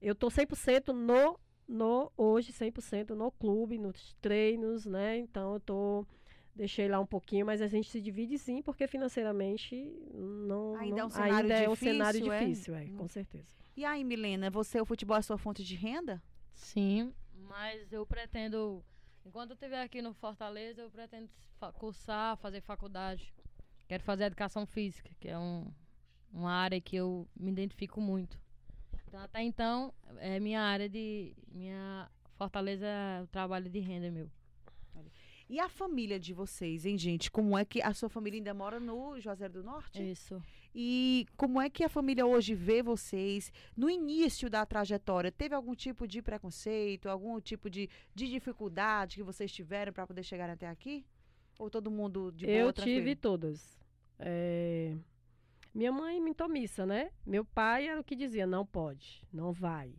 eu 0.00 0.14
tô 0.14 0.28
100% 0.30 0.92
no, 0.92 1.38
no, 1.68 2.12
hoje, 2.16 2.52
100% 2.52 3.10
no 3.14 3.30
clube, 3.32 3.78
nos 3.78 4.14
treinos, 4.20 4.86
né? 4.86 5.18
Então, 5.18 5.54
eu 5.54 5.60
tô, 5.60 6.06
deixei 6.54 6.88
lá 6.88 7.00
um 7.00 7.06
pouquinho, 7.06 7.46
mas 7.46 7.60
a 7.62 7.66
gente 7.66 7.90
se 7.90 8.00
divide 8.00 8.38
sim, 8.38 8.62
porque 8.62 8.86
financeiramente 8.86 9.74
não, 10.14 10.76
Ainda 10.76 11.00
é 11.00 11.04
um 11.04 11.08
não- 11.08 11.10
cenário 11.10 11.34
ainda 11.36 11.54
é 11.54 11.68
um 11.68 11.74
cenário 11.74 12.20
difícil, 12.20 12.32
é? 12.32 12.44
difícil, 12.44 12.74
é, 12.74 12.84
Hum. 12.84 12.96
com 12.96 13.08
certeza. 13.08 13.46
E 13.76 13.84
aí, 13.84 14.02
Milena, 14.04 14.50
você, 14.50 14.80
o 14.80 14.86
futebol 14.86 15.16
é 15.16 15.22
sua 15.22 15.36
fonte 15.36 15.62
de 15.64 15.74
renda? 15.74 16.22
Sim, 16.54 17.12
mas 17.34 17.92
eu 17.92 18.06
pretendo, 18.06 18.82
enquanto 19.24 19.50
eu 19.50 19.54
estiver 19.54 19.82
aqui 19.82 20.00
no 20.00 20.14
Fortaleza, 20.14 20.80
eu 20.80 20.90
pretendo 20.90 21.28
cursar, 21.74 22.36
fazer 22.38 22.60
faculdade. 22.62 23.34
Quero 23.86 24.02
fazer 24.02 24.24
educação 24.24 24.66
física, 24.66 25.10
que 25.20 25.28
é 25.28 25.38
um, 25.38 25.70
uma 26.32 26.50
área 26.52 26.80
que 26.80 26.96
eu 26.96 27.28
me 27.36 27.50
identifico 27.50 28.00
muito. 28.00 28.40
Então, 29.06 29.20
até 29.20 29.42
então, 29.42 29.94
é 30.18 30.38
minha 30.40 30.60
área 30.60 30.88
de. 30.88 31.34
Minha 31.52 32.10
Fortaleza 32.36 32.86
é 32.86 33.22
o 33.22 33.26
trabalho 33.26 33.70
de 33.70 33.78
renda 33.78 34.10
meu. 34.10 34.30
E 35.48 35.60
a 35.60 35.68
família 35.68 36.18
de 36.18 36.34
vocês, 36.34 36.84
hein, 36.84 36.98
gente? 36.98 37.30
Como 37.30 37.56
é 37.56 37.64
que 37.64 37.80
a 37.80 37.94
sua 37.94 38.08
família 38.08 38.38
ainda 38.38 38.52
mora 38.52 38.80
no 38.80 39.18
Juazeiro 39.20 39.52
do 39.52 39.62
Norte? 39.62 40.02
Isso. 40.02 40.42
E 40.74 41.24
como 41.36 41.60
é 41.60 41.70
que 41.70 41.84
a 41.84 41.88
família 41.88 42.26
hoje 42.26 42.52
vê 42.52 42.82
vocês 42.82 43.52
no 43.76 43.88
início 43.88 44.50
da 44.50 44.66
trajetória? 44.66 45.30
Teve 45.30 45.54
algum 45.54 45.74
tipo 45.74 46.06
de 46.06 46.20
preconceito, 46.20 47.08
algum 47.08 47.40
tipo 47.40 47.70
de, 47.70 47.88
de 48.12 48.28
dificuldade 48.28 49.16
que 49.16 49.22
vocês 49.22 49.52
tiveram 49.52 49.92
para 49.92 50.04
poder 50.06 50.24
chegar 50.24 50.50
até 50.50 50.68
aqui? 50.68 51.06
Ou 51.60 51.70
todo 51.70 51.92
mundo 51.92 52.32
de 52.32 52.44
boa, 52.44 52.58
Eu 52.58 52.72
tranquilo? 52.72 52.98
tive 52.98 53.14
todas. 53.14 53.78
É, 54.18 54.96
Minha 55.76 55.92
mãe 55.92 56.18
me 56.18 56.34
missa, 56.48 56.86
né? 56.86 57.10
Meu 57.26 57.44
pai 57.44 57.86
era 57.86 58.00
o 58.00 58.04
que 58.04 58.16
dizia, 58.16 58.46
não 58.46 58.64
pode, 58.64 59.22
não 59.30 59.52
vai. 59.52 59.92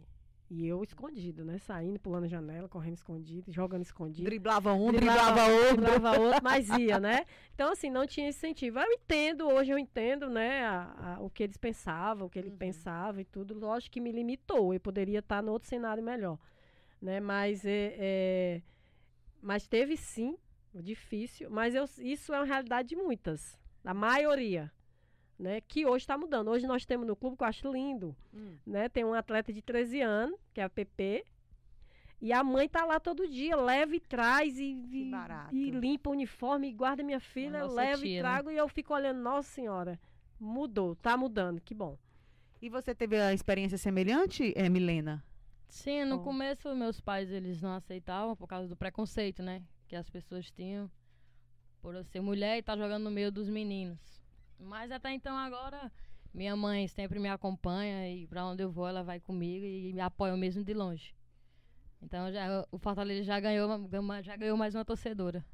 E 0.49 0.65
eu 0.65 0.81
escondido, 0.81 1.45
né? 1.45 1.59
Saindo, 1.59 1.99
pulando 1.99 2.23
a 2.23 2.27
janela, 2.27 2.67
correndo 2.67 2.95
escondido, 2.95 3.51
jogando 3.51 3.83
escondido. 3.83 4.25
Driblava 4.25 4.73
um, 4.73 4.91
Driblava 4.91 5.33
driblava 5.33 5.51
outro. 5.53 5.77
driblava 5.77 6.17
outro, 6.19 6.43
mas 6.43 6.67
ia, 6.69 6.99
né? 6.99 7.25
Então, 7.53 7.71
assim, 7.71 7.91
não 7.91 8.07
tinha 8.07 8.27
incentivo. 8.27 8.79
Eu 8.79 8.91
entendo, 8.91 9.47
hoje 9.47 9.69
eu 9.71 9.77
entendo, 9.77 10.31
né, 10.31 10.63
a- 10.65 11.15
a- 11.17 11.19
o 11.21 11.29
que 11.29 11.43
eles 11.43 11.57
pensavam, 11.57 12.25
o 12.25 12.29
que 12.29 12.39
ele 12.39 12.49
Uhum. 12.49 12.57
pensava 12.57 13.21
e 13.21 13.25
tudo. 13.25 13.53
Lógico 13.53 13.93
que 13.93 14.01
me 14.01 14.11
limitou. 14.11 14.73
Eu 14.73 14.79
poderia 14.79 15.19
estar 15.19 15.43
no 15.43 15.51
outro 15.51 15.69
cenário 15.69 16.01
melhor, 16.01 16.39
né? 16.99 17.19
Mas, 17.19 17.63
é, 17.65 17.93
é, 17.99 18.61
mas 19.43 19.67
teve 19.67 19.95
sim, 19.95 20.37
difícil. 20.73 21.51
Mas 21.51 21.75
eu- 21.75 21.85
isso 21.99 22.33
é 22.33 22.39
uma 22.39 22.45
realidade 22.45 22.87
de 22.89 22.95
muitas, 22.95 23.59
da 23.83 23.93
maioria, 23.93 24.71
né? 25.37 25.61
Que 25.61 25.85
hoje 25.85 26.03
está 26.03 26.17
mudando. 26.17 26.49
Hoje 26.49 26.65
nós 26.67 26.85
temos 26.85 27.05
no 27.07 27.15
clube, 27.15 27.37
que 27.37 27.43
eu 27.43 27.47
acho 27.47 27.71
lindo, 27.71 28.15
Hum. 28.33 28.57
né? 28.65 28.89
Tem 28.89 29.03
um 29.05 29.13
atleta 29.13 29.51
de 29.53 29.61
13 29.61 30.01
anos, 30.01 30.39
que 30.53 30.59
é 30.61 30.63
a 30.63 30.69
PP, 30.69 31.23
e 32.19 32.33
a 32.33 32.43
mãe 32.43 32.67
tá 32.67 32.83
lá 32.85 32.99
todo 32.99 33.27
dia, 33.27 33.55
leva 33.55 33.95
e 33.95 33.99
traz 33.99 34.57
e, 34.57 34.73
Que 34.89 35.03
e- 35.07 35.11
barato. 35.11 35.55
e 35.55 35.69
limpa 35.69 36.09
o 36.09 36.13
uniforme 36.13 36.69
e 36.69 36.73
guarda 36.73 37.03
minha 37.03 37.19
filha, 37.19 37.63
leva 37.65 38.01
tia, 38.01 38.11
e 38.11 38.15
né? 38.15 38.19
trago 38.21 38.49
e 38.51 38.57
eu 38.57 38.67
fico 38.67 38.93
olhando, 38.93 39.19
nossa 39.21 39.49
senhora, 39.51 39.99
mudou, 40.39 40.95
tá 40.95 41.15
mudando, 41.15 41.61
que 41.61 41.75
bom. 41.75 41.97
E 42.59 42.69
você 42.69 42.95
teve 42.95 43.15
a 43.19 43.31
experiência 43.33 43.77
semelhante, 43.77 44.51
é, 44.55 44.67
Milena? 44.67 45.23
Sim, 45.69 46.05
no 46.05 46.17
Bom. 46.17 46.23
começo 46.23 46.73
meus 46.75 46.99
pais 46.99 47.29
eles 47.29 47.61
não 47.61 47.73
aceitavam 47.73 48.35
por 48.35 48.47
causa 48.47 48.67
do 48.67 48.75
preconceito, 48.75 49.43
né? 49.43 49.61
Que 49.87 49.95
as 49.95 50.09
pessoas 50.09 50.49
tinham 50.49 50.89
por 51.81 51.93
eu 51.93 52.03
ser 52.05 52.21
mulher 52.21 52.55
e 52.55 52.59
estar 52.61 52.75
jogando 52.77 53.03
no 53.03 53.11
meio 53.11 53.31
dos 53.31 53.47
meninos. 53.49 53.99
Mas 54.59 54.91
até 54.91 55.11
então 55.13 55.35
agora 55.35 55.91
minha 56.33 56.55
mãe 56.55 56.87
sempre 56.87 57.19
me 57.19 57.29
acompanha 57.29 58.09
e 58.11 58.27
pra 58.27 58.45
onde 58.45 58.63
eu 58.63 58.71
vou 58.71 58.87
ela 58.87 59.03
vai 59.03 59.19
comigo 59.19 59.65
e 59.65 59.93
me 59.93 60.01
apoia 60.01 60.35
mesmo 60.35 60.63
de 60.63 60.73
longe. 60.73 61.15
Então 62.01 62.31
já 62.31 62.65
o 62.71 62.77
Fortaleza 62.77 63.23
já 63.23 63.39
ganhou, 63.39 63.69
uma- 63.99 64.21
já 64.21 64.35
ganhou 64.35 64.57
mais 64.57 64.75
uma 64.75 64.85
torcedora. 64.85 65.45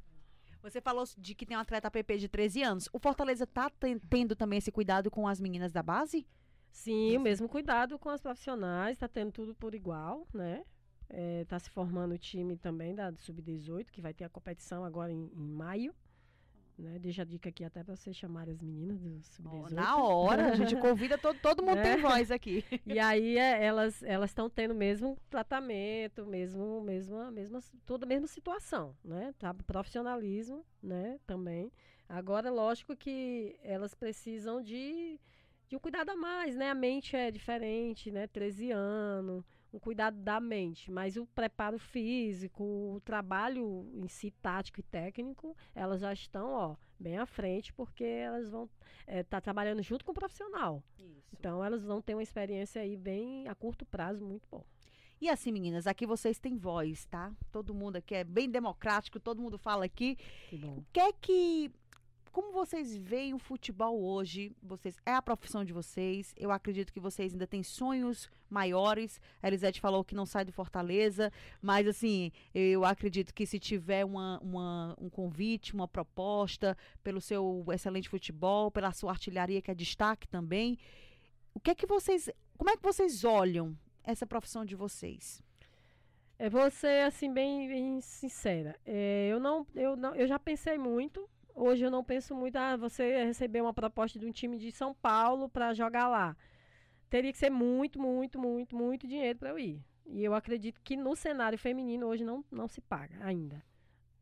Você 0.61 0.79
falou 0.81 1.03
de 1.17 1.35
que 1.35 1.45
tem 1.45 1.57
um 1.57 1.59
atleta 1.59 1.91
PP 1.91 2.17
de 2.17 2.27
13 2.29 2.63
anos. 2.63 2.87
O 2.93 2.99
Fortaleza 2.99 3.45
tá 3.45 3.69
ten- 3.69 3.99
tendo 3.99 4.35
também 4.35 4.59
esse 4.59 4.71
cuidado 4.71 5.11
com 5.11 5.27
as 5.27 5.39
meninas 5.39 5.71
da 5.73 5.83
base? 5.83 6.25
Sim, 6.71 7.17
o 7.17 7.19
mesmo 7.21 7.47
cuidado 7.47 7.99
com 7.99 8.09
as 8.09 8.21
profissionais, 8.21 8.97
tá 8.97 9.07
tendo 9.07 9.31
tudo 9.31 9.53
por 9.53 9.75
igual, 9.75 10.25
né? 10.33 10.63
É, 11.09 11.45
tá 11.45 11.59
se 11.59 11.69
formando 11.69 12.13
o 12.13 12.17
time 12.17 12.57
também 12.57 12.95
da 12.95 13.11
do 13.11 13.21
Sub-18, 13.21 13.91
que 13.91 14.01
vai 14.01 14.13
ter 14.13 14.23
a 14.23 14.29
competição 14.29 14.83
agora 14.83 15.11
em, 15.11 15.29
em 15.35 15.47
maio. 15.51 15.93
Né? 16.77 16.97
Deixa 16.99 17.21
a 17.21 17.25
dica 17.25 17.49
aqui 17.49 17.63
até 17.63 17.83
para 17.83 17.95
vocês 17.95 18.15
chamarem 18.15 18.51
as 18.51 18.61
meninas 18.61 18.99
do 18.99 19.15
Ó, 19.15 19.21
Sub-18. 19.21 19.71
na 19.71 19.97
hora, 19.97 20.51
a 20.51 20.55
gente 20.55 20.75
convida 20.81 21.17
todo, 21.17 21.37
todo 21.39 21.61
mundo 21.61 21.75
Né? 21.75 21.83
tem 21.83 22.01
voz 22.01 22.31
aqui. 22.31 22.65
E 22.85 22.99
aí 22.99 23.37
é, 23.37 23.63
elas 23.63 24.01
elas 24.03 24.31
estão 24.31 24.49
tendo 24.49 24.73
mesmo 24.73 25.17
tratamento, 25.29 26.25
mesmo 26.25 26.81
mesma 26.81 27.29
mesma 27.31 27.59
toda 27.85 28.05
a 28.05 28.07
mesma 28.07 28.27
situação, 28.27 28.95
né? 29.03 29.33
Tá 29.37 29.53
profissionalismo, 29.53 30.65
né, 30.81 31.19
também. 31.27 31.71
Agora 32.09 32.49
lógico 32.49 32.95
que 32.95 33.55
elas 33.63 33.93
precisam 33.93 34.61
de 34.61 35.19
de 35.69 35.75
um 35.75 35.79
cuidado 35.79 36.09
a 36.09 36.15
mais, 36.15 36.55
né? 36.55 36.69
A 36.69 36.75
mente 36.75 37.15
é 37.15 37.31
diferente, 37.31 38.11
né? 38.11 38.27
13 38.27 38.71
anos, 38.71 39.43
um 39.73 39.79
cuidado 39.79 40.17
da 40.17 40.39
mente, 40.39 40.91
mas 40.91 41.17
o 41.17 41.25
preparo 41.25 41.79
físico, 41.79 42.63
o 42.63 43.01
trabalho 43.01 43.89
em 43.95 44.07
si 44.07 44.29
tático 44.29 44.79
e 44.79 44.83
técnico, 44.83 45.57
elas 45.73 45.99
já 45.99 46.13
estão, 46.13 46.47
ó, 46.51 46.75
bem 46.99 47.17
à 47.17 47.25
frente 47.25 47.73
porque 47.73 48.03
elas 48.03 48.47
vão 48.49 48.69
estar 49.07 49.41
trabalhando 49.41 49.81
junto 49.81 50.05
com 50.05 50.11
o 50.11 50.15
profissional. 50.15 50.83
Então 51.33 51.63
elas 51.63 51.83
vão 51.83 52.01
ter 52.01 52.13
uma 52.13 52.23
experiência 52.23 52.81
aí 52.81 52.95
bem 52.95 53.47
a 53.47 53.55
curto 53.55 53.83
prazo 53.85 54.23
muito 54.23 54.47
bom. 54.49 54.63
E 55.19 55.29
assim, 55.29 55.51
meninas, 55.51 55.87
aqui 55.87 56.05
vocês 56.05 56.37
têm 56.37 56.57
voz, 56.57 57.05
tá? 57.05 57.31
Todo 57.51 57.73
mundo 57.73 57.95
aqui 57.95 58.13
é 58.13 58.23
bem 58.23 58.49
democrático, 58.49 59.19
todo 59.19 59.41
mundo 59.41 59.57
fala 59.57 59.85
aqui. 59.85 60.17
Que 60.49 60.57
bom. 60.57 60.79
O 60.79 60.85
que 60.91 60.99
é 60.99 61.13
que. 61.13 61.71
Como 62.33 62.51
vocês 62.51 62.97
veem 62.97 63.35
o 63.35 63.37
futebol 63.37 64.01
hoje? 64.03 64.51
Vocês 64.61 64.97
é 65.05 65.13
a 65.13 65.21
profissão 65.21 65.63
de 65.63 65.71
vocês. 65.71 66.33
Eu 66.35 66.49
acredito 66.51 66.91
que 66.91 66.99
vocês 66.99 67.31
ainda 67.31 67.45
têm 67.45 67.61
sonhos 67.61 68.27
maiores. 68.49 69.21
A 69.39 69.47
Elisete 69.47 69.79
falou 69.79 70.03
que 70.03 70.15
não 70.15 70.25
sai 70.25 70.43
do 70.43 70.51
Fortaleza, 70.51 71.31
mas 71.61 71.87
assim, 71.87 72.31
eu 72.51 72.83
acredito 72.83 73.35
que 73.35 73.45
se 73.45 73.59
tiver 73.59 74.03
uma, 74.03 74.39
uma- 74.39 74.95
um 74.99 75.11
convite, 75.11 75.75
uma 75.75 75.87
proposta 75.87 76.75
pelo 77.03 77.21
seu 77.21 77.63
excelente 77.71 78.09
futebol, 78.09 78.71
pela 78.71 78.91
sua 78.91 79.11
artilharia 79.11 79.61
que 79.61 79.69
é 79.69 79.75
destaque 79.75 80.27
também, 80.27 80.79
o 81.53 81.59
que 81.59 81.69
é 81.69 81.75
que 81.75 81.85
vocês, 81.85 82.31
como 82.57 82.71
é 82.71 82.75
que 82.75 82.81
vocês 82.81 83.23
olham 83.23 83.77
essa 84.03 84.25
profissão 84.25 84.65
de 84.65 84.75
vocês? 84.75 85.39
É 86.39 86.49
você 86.49 87.03
assim 87.05 87.31
bem, 87.31 87.67
bem 87.67 88.01
sincera. 88.01 88.75
É, 88.83 89.27
eu 89.31 89.39
não, 89.39 89.67
eu 89.75 89.95
não, 89.95 90.15
eu 90.15 90.27
já 90.27 90.39
pensei 90.39 90.79
muito. 90.79 91.29
Hoje 91.55 91.83
eu 91.85 91.91
não 91.91 92.03
penso 92.03 92.35
muito. 92.35 92.55
Ah, 92.55 92.75
você 92.75 93.23
receber 93.25 93.61
uma 93.61 93.73
proposta 93.73 94.17
de 94.19 94.25
um 94.25 94.31
time 94.31 94.57
de 94.57 94.71
São 94.71 94.93
Paulo 94.93 95.49
para 95.49 95.73
jogar 95.73 96.07
lá. 96.07 96.35
Teria 97.09 97.31
que 97.31 97.37
ser 97.37 97.49
muito, 97.49 97.99
muito, 98.01 98.39
muito, 98.39 98.75
muito 98.75 99.07
dinheiro 99.07 99.37
para 99.39 99.49
eu 99.49 99.59
ir. 99.59 99.81
E 100.05 100.23
eu 100.23 100.33
acredito 100.33 100.81
que 100.83 100.97
no 100.97 101.15
cenário 101.15 101.57
feminino 101.57 102.07
hoje 102.07 102.23
não, 102.23 102.43
não 102.51 102.67
se 102.67 102.81
paga 102.81 103.15
ainda. 103.23 103.63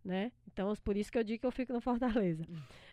Né? 0.03 0.31
Então, 0.51 0.73
por 0.83 0.97
isso 0.97 1.11
que 1.11 1.17
eu 1.17 1.23
digo 1.23 1.41
que 1.41 1.45
eu 1.45 1.51
fico 1.51 1.71
no 1.73 1.79
Fortaleza. 1.81 2.43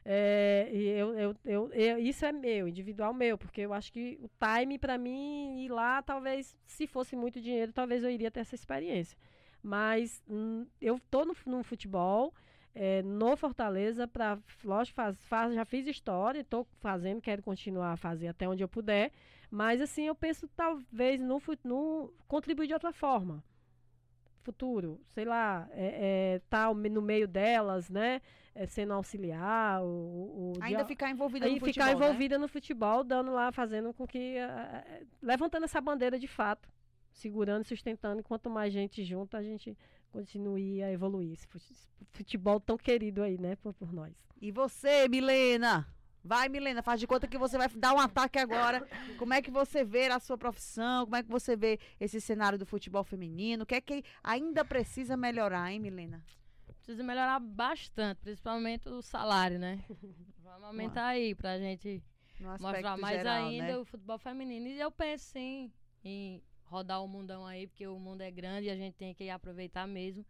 É, 0.05 0.69
eu, 0.73 1.19
eu, 1.19 1.37
eu, 1.45 1.73
eu- 1.73 1.99
isso 1.99 2.25
é 2.25 2.33
meu, 2.33 2.69
individual 2.69 3.13
meu, 3.15 3.37
porque 3.39 3.63
eu 3.63 3.73
acho 3.73 3.93
que 3.93 4.19
o 4.23 4.31
time 4.39 4.79
para 4.79 4.99
mim 4.99 5.65
ir 5.65 5.69
lá, 5.71 6.03
talvez, 6.03 6.57
se 6.67 6.87
fosse 6.87 7.17
muito 7.17 7.41
dinheiro, 7.41 7.73
talvez 7.73 8.05
eu 8.05 8.11
iria 8.11 8.31
ter 8.31 8.41
essa 8.41 8.55
experiência. 8.55 9.17
Mas 9.63 10.23
hum, 10.29 10.67
eu 10.81 11.01
tô 11.11 11.25
no, 11.25 11.35
no 11.47 11.63
futebol, 11.65 12.33
é, 12.81 13.03
no 13.03 13.37
Fortaleza, 13.37 14.07
para 14.07 14.39
lógico, 14.65 14.95
faz, 14.95 15.17
faz, 15.25 15.53
já 15.53 15.65
fiz 15.65 15.85
história, 15.89 16.41
estou 16.43 16.65
fazendo, 16.79 17.21
quero 17.21 17.43
continuar 17.43 17.93
a 17.93 17.97
fazer 17.97 18.29
até 18.29 18.49
onde 18.49 18.63
eu 18.63 18.69
puder. 18.69 19.11
Mas 19.51 19.81
assim, 19.81 20.07
eu 20.07 20.15
penso 20.15 20.47
talvez 20.55 21.21
no, 21.21 21.43
no 21.65 22.15
contribuir 22.29 22.69
de 22.69 22.75
outra 22.75 22.93
forma. 22.93 23.43
Futuro, 24.43 25.01
sei 25.09 25.25
lá, 25.25 25.69
é, 25.73 26.37
é, 26.37 26.41
tá 26.49 26.73
no 26.73 27.03
meio 27.03 27.27
delas, 27.27 27.91
né? 27.91 28.23
É, 28.55 28.65
sendo 28.67 28.93
auxiliar, 28.93 29.83
o, 29.83 30.51
o 30.51 30.53
de 30.55 30.63
Ainda 30.63 30.81
al- 30.81 30.87
ficar 30.87 31.11
envolvida 31.11 31.47
Aí 31.47 31.55
no 31.55 31.61
futebol, 31.61 31.87
ficar 31.87 31.99
né? 31.99 32.07
envolvida 32.07 32.39
no 32.39 32.49
futebol, 32.49 33.03
dando 33.05 33.33
lá, 33.33 33.51
fazendo 33.53 33.93
com 33.93 34.07
que. 34.07 34.37
levantando 35.21 35.65
essa 35.65 35.81
bandeira 35.81 36.19
de 36.19 36.29
fato, 36.29 36.69
segurando, 37.13 37.65
sustentando, 37.65 38.21
e 38.21 38.25
quanto 38.25 38.49
mais 38.49 38.73
gente 38.73 39.05
junta, 39.05 39.37
a 39.39 39.43
gente 39.43 39.77
continue 40.13 40.83
a 40.83 40.91
evoluir. 40.93 41.33
Esse 41.33 41.47
fute- 41.47 41.75
futebol 42.13 42.61
tão 42.61 42.77
querido 42.77 43.23
aí, 43.23 43.39
né, 43.39 43.57
por, 43.57 43.73
por 43.75 43.93
nós. 43.93 44.15
E 44.41 44.51
você, 44.51 45.09
Milena? 45.09 45.87
Vai, 46.23 46.49
Milena, 46.49 46.83
faz 46.83 47.01
de 47.01 47.07
conta 47.07 47.27
que 47.27 47.39
você 47.39 47.57
vai 47.57 47.69
dar 47.69 47.95
um 47.95 47.99
ataque 47.99 48.39
agora. 48.39 48.87
Como 49.19 49.33
é 49.33 49.41
que 49.41 49.51
você 49.51 49.85
vê 49.85 50.07
a 50.09 50.19
sua 50.19 50.37
profissão? 50.37 51.05
Como 51.05 51.17
é 51.17 51.23
que 51.23 51.29
você 51.31 51.57
vê 51.57 51.79
esse 51.99 52.21
cenário 52.21 52.59
do 52.59 52.67
futebol 52.67 53.05
feminino? 53.05 53.63
O 53.63 53.67
que 53.67 53.77
é 53.77 53.81
que 53.81 54.03
ainda 54.23 54.65
precisa 54.65 55.17
melhorar, 55.17 55.73
hein, 55.73 55.81
Milena? 55.81 56.23
Precisa 56.67 57.03
melhorar 57.03 57.39
bastante, 57.41 58.19
principalmente 58.21 58.89
o 58.89 59.01
salário, 59.01 59.59
né? 59.59 59.85
Vamos 60.43 60.65
aumentar 60.65 61.07
aí 61.07 61.35
pra 61.35 61.59
gente 61.59 62.03
mostrar 62.41 62.97
mais 62.97 63.17
geral, 63.17 63.47
ainda 63.47 63.67
né? 63.67 63.79
o 63.79 63.85
futebol 63.85 64.19
feminino. 64.19 64.67
E 64.67 64.81
eu 64.81 64.91
penso 64.91 65.25
sim 65.27 65.73
em 66.05 66.43
rodar 66.69 67.03
o 67.03 67.09
mundão 67.09 67.47
aí, 67.47 67.67
porque 67.67 67.87
o 67.87 67.99
mundo 67.99 68.21
é 68.21 68.31
grande 68.31 68.67
e 68.67 68.71
a 68.71 68.77
gente 68.77 68.95
tem 68.95 69.15
que 69.15 69.29
aproveitar 69.31 69.87
mesmo. 69.87 70.25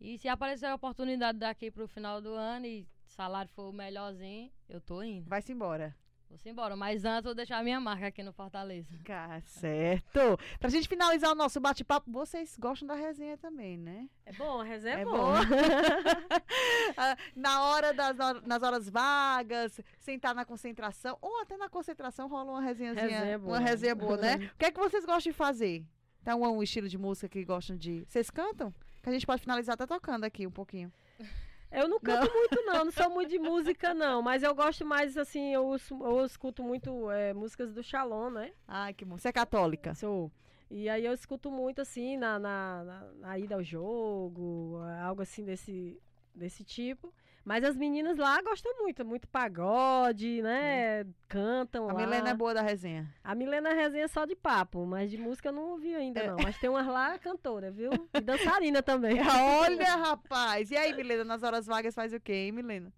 E 0.00 0.18
se 0.18 0.28
aparecer 0.28 0.66
a 0.66 0.74
oportunidade 0.74 1.38
daqui 1.38 1.70
pro 1.70 1.86
final 1.86 2.20
do 2.22 2.32
ano 2.32 2.66
e 2.66 2.88
salário 3.06 3.50
for 3.52 3.72
melhorzinho, 3.72 4.50
eu 4.68 4.80
tô 4.80 5.02
indo. 5.02 5.28
Vai-se 5.28 5.52
embora. 5.52 5.94
Vou 6.30 6.38
embora. 6.52 6.76
Mas 6.76 7.04
antes 7.04 7.18
eu 7.18 7.30
vou 7.30 7.34
deixar 7.34 7.58
a 7.58 7.62
minha 7.62 7.80
marca 7.80 8.06
aqui 8.06 8.22
no 8.22 8.32
Fortaleza. 8.32 8.88
Tá 9.04 9.40
certo. 9.42 10.38
Pra 10.58 10.68
gente 10.70 10.88
finalizar 10.88 11.32
o 11.32 11.34
nosso 11.34 11.60
bate-papo, 11.60 12.10
vocês 12.10 12.56
gostam 12.58 12.86
da 12.88 12.94
resenha 12.94 13.36
também, 13.36 13.76
né? 13.76 14.08
É 14.24 14.32
bom, 14.32 14.60
a 14.60 14.64
resenha 14.64 14.98
é, 14.98 15.00
É 15.00 15.04
boa. 15.04 15.40
Ah, 16.96 17.16
na 17.36 17.64
hora 17.66 17.92
das 17.92 18.16
nas 18.44 18.62
horas 18.62 18.88
vagas, 18.88 19.80
sentar 19.98 20.34
na 20.34 20.44
concentração, 20.44 21.16
ou 21.20 21.40
até 21.40 21.56
na 21.56 21.68
concentração 21.68 22.28
rola 22.28 22.50
uma 22.52 22.60
resenhazinha, 22.60 23.06
Resenha 23.18 23.38
boa. 23.38 23.52
uma 23.52 23.60
resenha 23.60 23.94
boa, 23.94 24.16
né? 24.16 24.50
O 24.54 24.58
que 24.58 24.64
é 24.66 24.70
que 24.70 24.78
vocês 24.80 25.04
gostam 25.04 25.30
de 25.30 25.36
fazer? 25.36 25.84
Tem 26.24 26.34
um, 26.34 26.46
um 26.46 26.62
estilo 26.62 26.88
de 26.88 26.98
música 26.98 27.28
que 27.28 27.44
gostam 27.44 27.76
de. 27.76 28.04
Vocês 28.06 28.30
cantam? 28.30 28.74
Que 29.02 29.08
a 29.08 29.12
gente 29.12 29.26
pode 29.26 29.40
finalizar 29.42 29.74
até 29.74 29.86
tocando 29.86 30.24
aqui 30.24 30.46
um 30.46 30.50
pouquinho. 30.50 30.92
Eu 31.70 31.88
não 31.88 32.00
canto 32.00 32.32
muito, 32.32 32.62
não. 32.64 32.84
Não 32.84 32.92
sou 32.92 33.10
muito 33.10 33.30
de 33.30 33.38
música, 33.40 33.94
não. 33.94 34.20
Mas 34.22 34.42
eu 34.42 34.54
gosto 34.54 34.84
mais, 34.84 35.16
assim, 35.16 35.52
eu, 35.52 35.76
eu 35.90 36.24
escuto 36.24 36.62
muito 36.62 37.10
é, 37.10 37.32
músicas 37.32 37.72
do 37.72 37.82
Shalom, 37.82 38.30
né? 38.30 38.52
Ai, 38.66 38.92
que 38.92 39.04
bom. 39.04 39.16
Você 39.16 39.28
é 39.28 39.32
católica? 39.32 39.94
Sou. 39.94 40.30
E 40.70 40.88
aí 40.88 41.04
eu 41.04 41.12
escuto 41.12 41.50
muito, 41.50 41.80
assim, 41.80 42.16
na, 42.16 42.38
na, 42.38 42.84
na, 42.84 43.12
na 43.14 43.38
ida 43.38 43.56
ao 43.56 43.62
jogo, 43.62 44.78
algo 45.02 45.22
assim 45.22 45.44
desse, 45.44 46.00
desse 46.34 46.62
tipo. 46.62 47.12
Mas 47.44 47.64
as 47.64 47.74
meninas 47.74 48.18
lá 48.18 48.40
gostam 48.42 48.72
muito, 48.78 49.04
muito 49.04 49.26
pagode, 49.28 50.42
né? 50.42 51.06
Cantam 51.26 51.88
A 51.88 51.92
lá. 51.94 52.00
Milena 52.00 52.30
é 52.30 52.34
boa 52.34 52.52
da 52.52 52.60
resenha. 52.60 53.12
A 53.24 53.34
Milena 53.34 53.72
resenha 53.72 54.06
só 54.08 54.24
de 54.26 54.36
papo, 54.36 54.84
mas 54.84 55.10
de 55.10 55.16
música 55.16 55.48
eu 55.48 55.52
não 55.52 55.70
ouvi 55.70 55.94
ainda, 55.94 56.20
É. 56.20 56.26
não. 56.28 56.36
Mas 56.36 56.58
tem 56.58 56.68
umas 56.68 56.86
lá 56.86 57.18
cantora, 57.18 57.70
viu? 57.70 57.90
E 58.14 58.20
dançarina 58.20 58.82
também. 58.82 59.16
Olha, 59.26 59.96
rapaz. 59.96 60.70
E 60.70 60.76
aí, 60.76 60.92
Milena, 60.94 61.24
nas 61.24 61.42
horas 61.42 61.66
vagas 61.66 61.94
faz 61.94 62.12
o 62.12 62.20
quê, 62.20 62.32
hein, 62.34 62.52
Milena? 62.52 62.92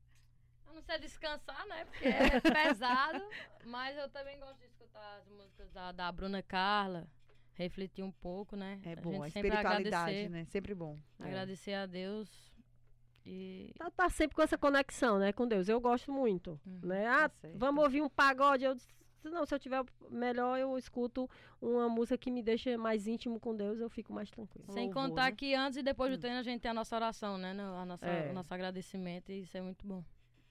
Eu 0.67 0.75
não 0.75 0.83
sei 0.83 0.99
descansar, 0.99 1.65
né? 1.69 1.85
Porque 1.85 2.09
é 2.09 2.41
pesado. 2.41 3.23
mas 3.65 3.97
eu 3.97 4.09
também 4.09 4.39
gosto 4.41 4.59
de 4.59 4.67
escutar 4.67 5.19
as 5.19 5.29
músicas 5.29 5.71
da, 5.71 5.93
da 5.93 6.11
Bruna 6.11 6.43
Carla. 6.43 7.07
Refletir 7.55 8.03
um 8.03 8.11
pouco, 8.11 8.57
né? 8.57 8.81
É 8.83 8.95
A 8.95 8.97
bom, 8.97 9.23
a 9.23 9.29
sempre 9.31 9.49
espiritualidade, 9.51 10.29
né? 10.31 10.45
Sempre 10.47 10.75
bom. 10.75 10.97
É. 11.21 11.25
Agradecer 11.27 11.75
a 11.75 11.85
Deus. 11.87 12.52
E 13.25 13.73
Tá, 13.79 13.91
tá 13.91 14.09
sempre 14.11 14.35
com 14.37 14.43
essa 14.43 14.59
conexão, 14.59 15.19
né, 15.19 15.33
com 15.33 15.47
Deus. 15.47 15.69
Eu 15.69 15.81
gosto 15.81 16.11
muito, 16.13 16.61
Uhum, 16.67 16.81
né? 16.83 17.05
tá 17.05 17.25
Ah, 17.45 17.49
vamos 17.55 17.83
ouvir 17.85 18.03
um 18.03 18.09
pagode. 18.09 18.65
Eu 18.65 18.75
disse, 18.75 18.89
não, 19.25 19.47
se 19.47 19.55
eu 19.55 19.59
tiver 19.59 19.85
melhor, 20.11 20.59
eu 20.59 20.77
escuto 20.77 21.31
uma 21.61 21.89
música 21.89 22.19
que 22.19 22.31
me 22.31 22.43
deixa 22.43 22.77
mais 22.77 23.07
íntimo 23.07 23.39
com 23.39 23.55
Deus, 23.55 23.79
eu 23.79 23.89
fico 23.89 24.13
mais 24.13 24.29
tranquilo. 24.31 24.67
sem 24.73 24.87
louvor, 24.87 25.09
contar 25.11 25.31
né? 25.31 25.37
que 25.37 25.55
antes 25.55 25.79
e 25.79 25.83
depois 25.83 26.11
do 26.11 26.17
Hum. 26.17 26.21
treino 26.21 26.39
a 26.41 26.43
gente 26.43 26.61
tem 26.61 26.71
a 26.71 26.75
nossa 26.75 26.97
oração, 26.97 27.39
né? 27.39 27.51
A 27.53 27.85
nossa, 27.87 28.07
É. 28.07 28.31
O 28.31 28.35
nosso 28.35 28.53
agradecimento. 28.53 29.31
E 29.31 29.43
isso 29.43 29.57
é 29.57 29.61
muito 29.61 29.87
bom. 29.87 30.03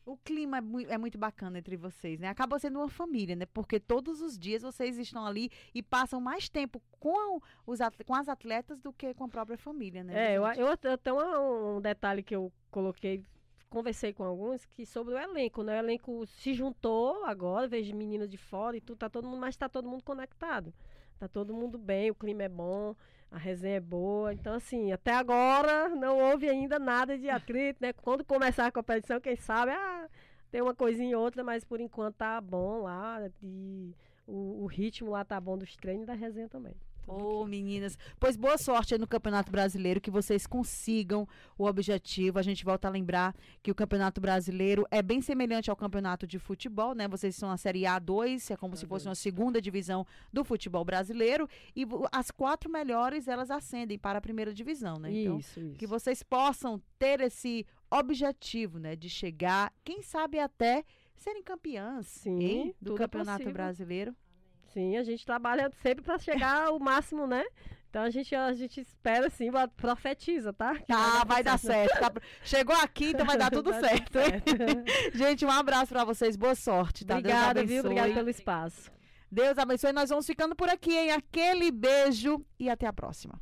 O 0.05 0.17
clima 0.17 0.58
é, 0.58 0.93
é 0.93 0.98
muito 0.98 1.17
bacana 1.17 1.60
entre 1.60 1.77
vocês, 1.77 2.20
né? 2.20 2.27
Acaba 2.27 2.58
sendo 2.58 2.79
uma 2.79 2.89
família, 2.89 3.36
né? 3.36 3.46
Porque 3.46 3.79
todos 3.79 4.22
os 4.22 4.38
dias 4.38 4.63
vocês 4.63 4.98
estão 4.98 5.25
ali 5.25 5.50
e 5.75 5.84
passam 5.84 6.20
mais 6.20 6.50
tempo 6.50 6.81
com, 7.00 7.39
os, 7.67 7.79
com 8.05 8.15
as 8.15 8.27
atletas 8.27 8.79
do 8.81 8.91
que 8.91 9.13
com 9.13 9.25
a 9.25 9.29
própria 9.29 9.58
família, 9.58 10.03
né? 10.03 10.31
É, 10.34 10.38
eu, 10.38 10.46
eu, 10.58 10.67
eu 10.84 10.98
tenho 10.98 11.15
uma- 11.17 11.39
um 11.77 11.81
detalhe 11.81 12.24
que 12.24 12.36
eu 12.36 12.51
coloquei, 12.72 13.24
conversei 13.70 14.12
com 14.12 14.24
alguns, 14.24 14.65
que 14.65 14.86
sobre 14.86 15.13
o 15.13 15.17
elenco, 15.20 15.62
né? 15.62 15.75
O 15.79 15.84
elenco 15.86 16.25
se 16.25 16.53
juntou 16.53 17.24
agora, 17.25 17.67
vejo 17.67 17.96
meninas 17.96 18.27
de 18.27 18.38
fora 18.38 18.75
e 18.75 18.81
tudo, 18.81 18.98
tá 18.98 19.10
todo 19.10 19.27
mundo, 19.27 19.39
mas 19.39 19.55
tá 19.55 19.70
todo 19.70 19.88
mundo 19.88 20.03
conectado. 20.03 20.74
Tá 21.21 21.27
todo 21.27 21.53
mundo 21.53 21.77
bem, 21.77 22.09
o 22.09 22.15
clima 22.15 22.41
é 22.41 22.49
bom, 22.49 22.95
a 23.29 23.37
resenha 23.37 23.77
é 23.77 23.79
boa. 23.79 24.33
Então, 24.33 24.55
assim, 24.55 24.91
até 24.91 25.13
agora 25.13 25.87
não 25.89 26.17
houve 26.17 26.49
ainda 26.49 26.79
nada 26.79 27.15
de 27.15 27.29
atrito, 27.29 27.77
né? 27.79 27.93
Quando 27.93 28.25
começar 28.25 28.65
a 28.65 28.72
competição, 28.72 29.22
quem 29.22 29.35
sabe, 29.35 29.72
ah, 29.72 30.09
tem 30.50 30.63
uma 30.63 30.74
coisinha 30.74 31.15
ou 31.15 31.24
outra, 31.24 31.43
mas 31.43 31.63
por 31.63 31.79
enquanto 31.79 32.15
tá 32.15 32.41
bom 32.41 32.81
lá. 32.81 33.19
E 33.43 33.93
o, 34.25 34.63
o 34.63 34.65
ritmo 34.65 35.11
lá 35.11 35.24
tá 35.24 35.39
bom 35.39 35.55
dos 35.55 35.75
treinos 35.77 36.05
e 36.05 36.07
da 36.07 36.15
resenha 36.15 36.50
também. 36.50 36.74
Ô, 37.07 37.46
meninas. 37.46 37.98
Pois 38.20 38.37
boa 38.37 38.57
sorte 38.57 38.94
aí 38.94 39.00
no 39.00 39.07
Campeonato 39.07 39.51
Brasileiro, 39.51 40.00
que 40.00 40.11
vocês 40.11 40.48
consigam 40.48 41.27
o 41.57 41.66
objetivo. 41.66 42.40
A 42.40 42.42
gente 42.42 42.64
volta 42.64 42.87
a 42.87 42.92
lembrar 42.92 43.35
que 43.61 43.72
o 43.72 43.75
Campeonato 43.75 44.22
Brasileiro 44.22 44.85
é 44.90 45.01
bem 45.01 45.22
semelhante 45.22 45.70
ao 45.70 45.75
Campeonato 45.75 46.25
de 46.25 46.40
Futebol, 46.40 46.94
né? 46.94 47.07
Vocês 47.07 47.35
são 47.35 47.51
a 47.51 47.57
Série 47.57 47.81
A2, 47.81 48.51
é 48.51 48.55
como 48.57 48.75
se 48.75 48.85
fosse 48.85 49.07
uma 49.07 49.16
segunda 49.16 49.61
divisão 49.61 50.05
do 50.31 50.44
futebol 50.44 50.85
brasileiro. 50.85 51.48
E 51.75 51.85
as 52.11 52.31
quatro 52.31 52.70
melhores, 52.70 53.27
elas 53.27 53.51
ascendem 53.51 53.98
para 53.98 54.20
a 54.20 54.22
primeira 54.22 54.53
divisão, 54.53 54.98
né? 54.98 55.11
Então, 55.11 55.40
Isso, 55.40 55.59
isso. 55.59 55.77
que 55.77 55.87
vocês 55.87 56.24
possam 56.24 56.81
ter 56.98 57.20
esse 57.22 57.66
objetivo, 57.90 58.79
né? 58.79 58.96
De 58.96 59.09
chegar, 59.09 59.74
quem 59.83 60.01
sabe 60.01 60.40
até 60.40 60.85
serem 61.16 61.44
campeãs 61.44 62.07
Sim, 62.07 62.40
hein, 62.44 62.75
do 62.81 62.96
é 62.96 62.98
Campeonato 62.98 63.40
possível. 63.40 63.53
Brasileiro. 63.53 64.16
Sim, 64.74 64.98
a 64.98 65.03
gente 65.03 65.25
trabalha 65.25 65.72
sempre 65.81 66.03
para 66.03 66.18
chegar 66.18 66.68
ao 66.68 66.79
máximo, 66.79 67.27
né? 67.27 67.44
Então 67.90 68.03
a 68.03 68.10
gente, 68.10 68.34
a 68.34 68.53
gente 68.53 68.79
espera 68.79 69.29
sim, 69.29 69.51
va- 69.51 69.68
profetiza, 69.68 70.53
tá? 70.53 70.75
Que 70.75 70.86
Tá, 70.86 71.25
vai 71.25 71.44
dar 71.44 71.60
certo. 71.60 72.00
tá? 72.00 72.10
Chegou 72.42 72.75
aqui, 72.77 73.07
então 73.10 73.25
vai 73.25 73.38
dar 73.38 73.51
tudo 73.51 73.70
Vai 73.72 73.81
dar 73.81 73.88
certo. 73.90 74.18
Gente, 75.14 75.46
um 75.46 75.51
abraço 75.51 75.88
pra 75.92 76.05
vocês. 76.05 76.38
Boa 76.38 76.55
sorte, 76.55 77.03
tá? 77.03 77.18
Obrigada, 77.18 77.66
viu? 77.66 77.81
Obrigada 77.81 78.14
pelo 78.14 78.29
espaço. 78.29 78.90
Deus 79.29 79.57
abençoe. 79.57 79.92
Nós 79.92 80.10
vamos 80.10 80.25
ficando 80.25 80.55
por 80.55 80.70
aqui, 80.70 80.96
hein? 80.98 81.12
Aquele 81.12 81.70
beijo 81.70 82.46
e 82.57 82.70
até 82.70 82.88
a 82.88 82.94
próxima. 82.94 83.42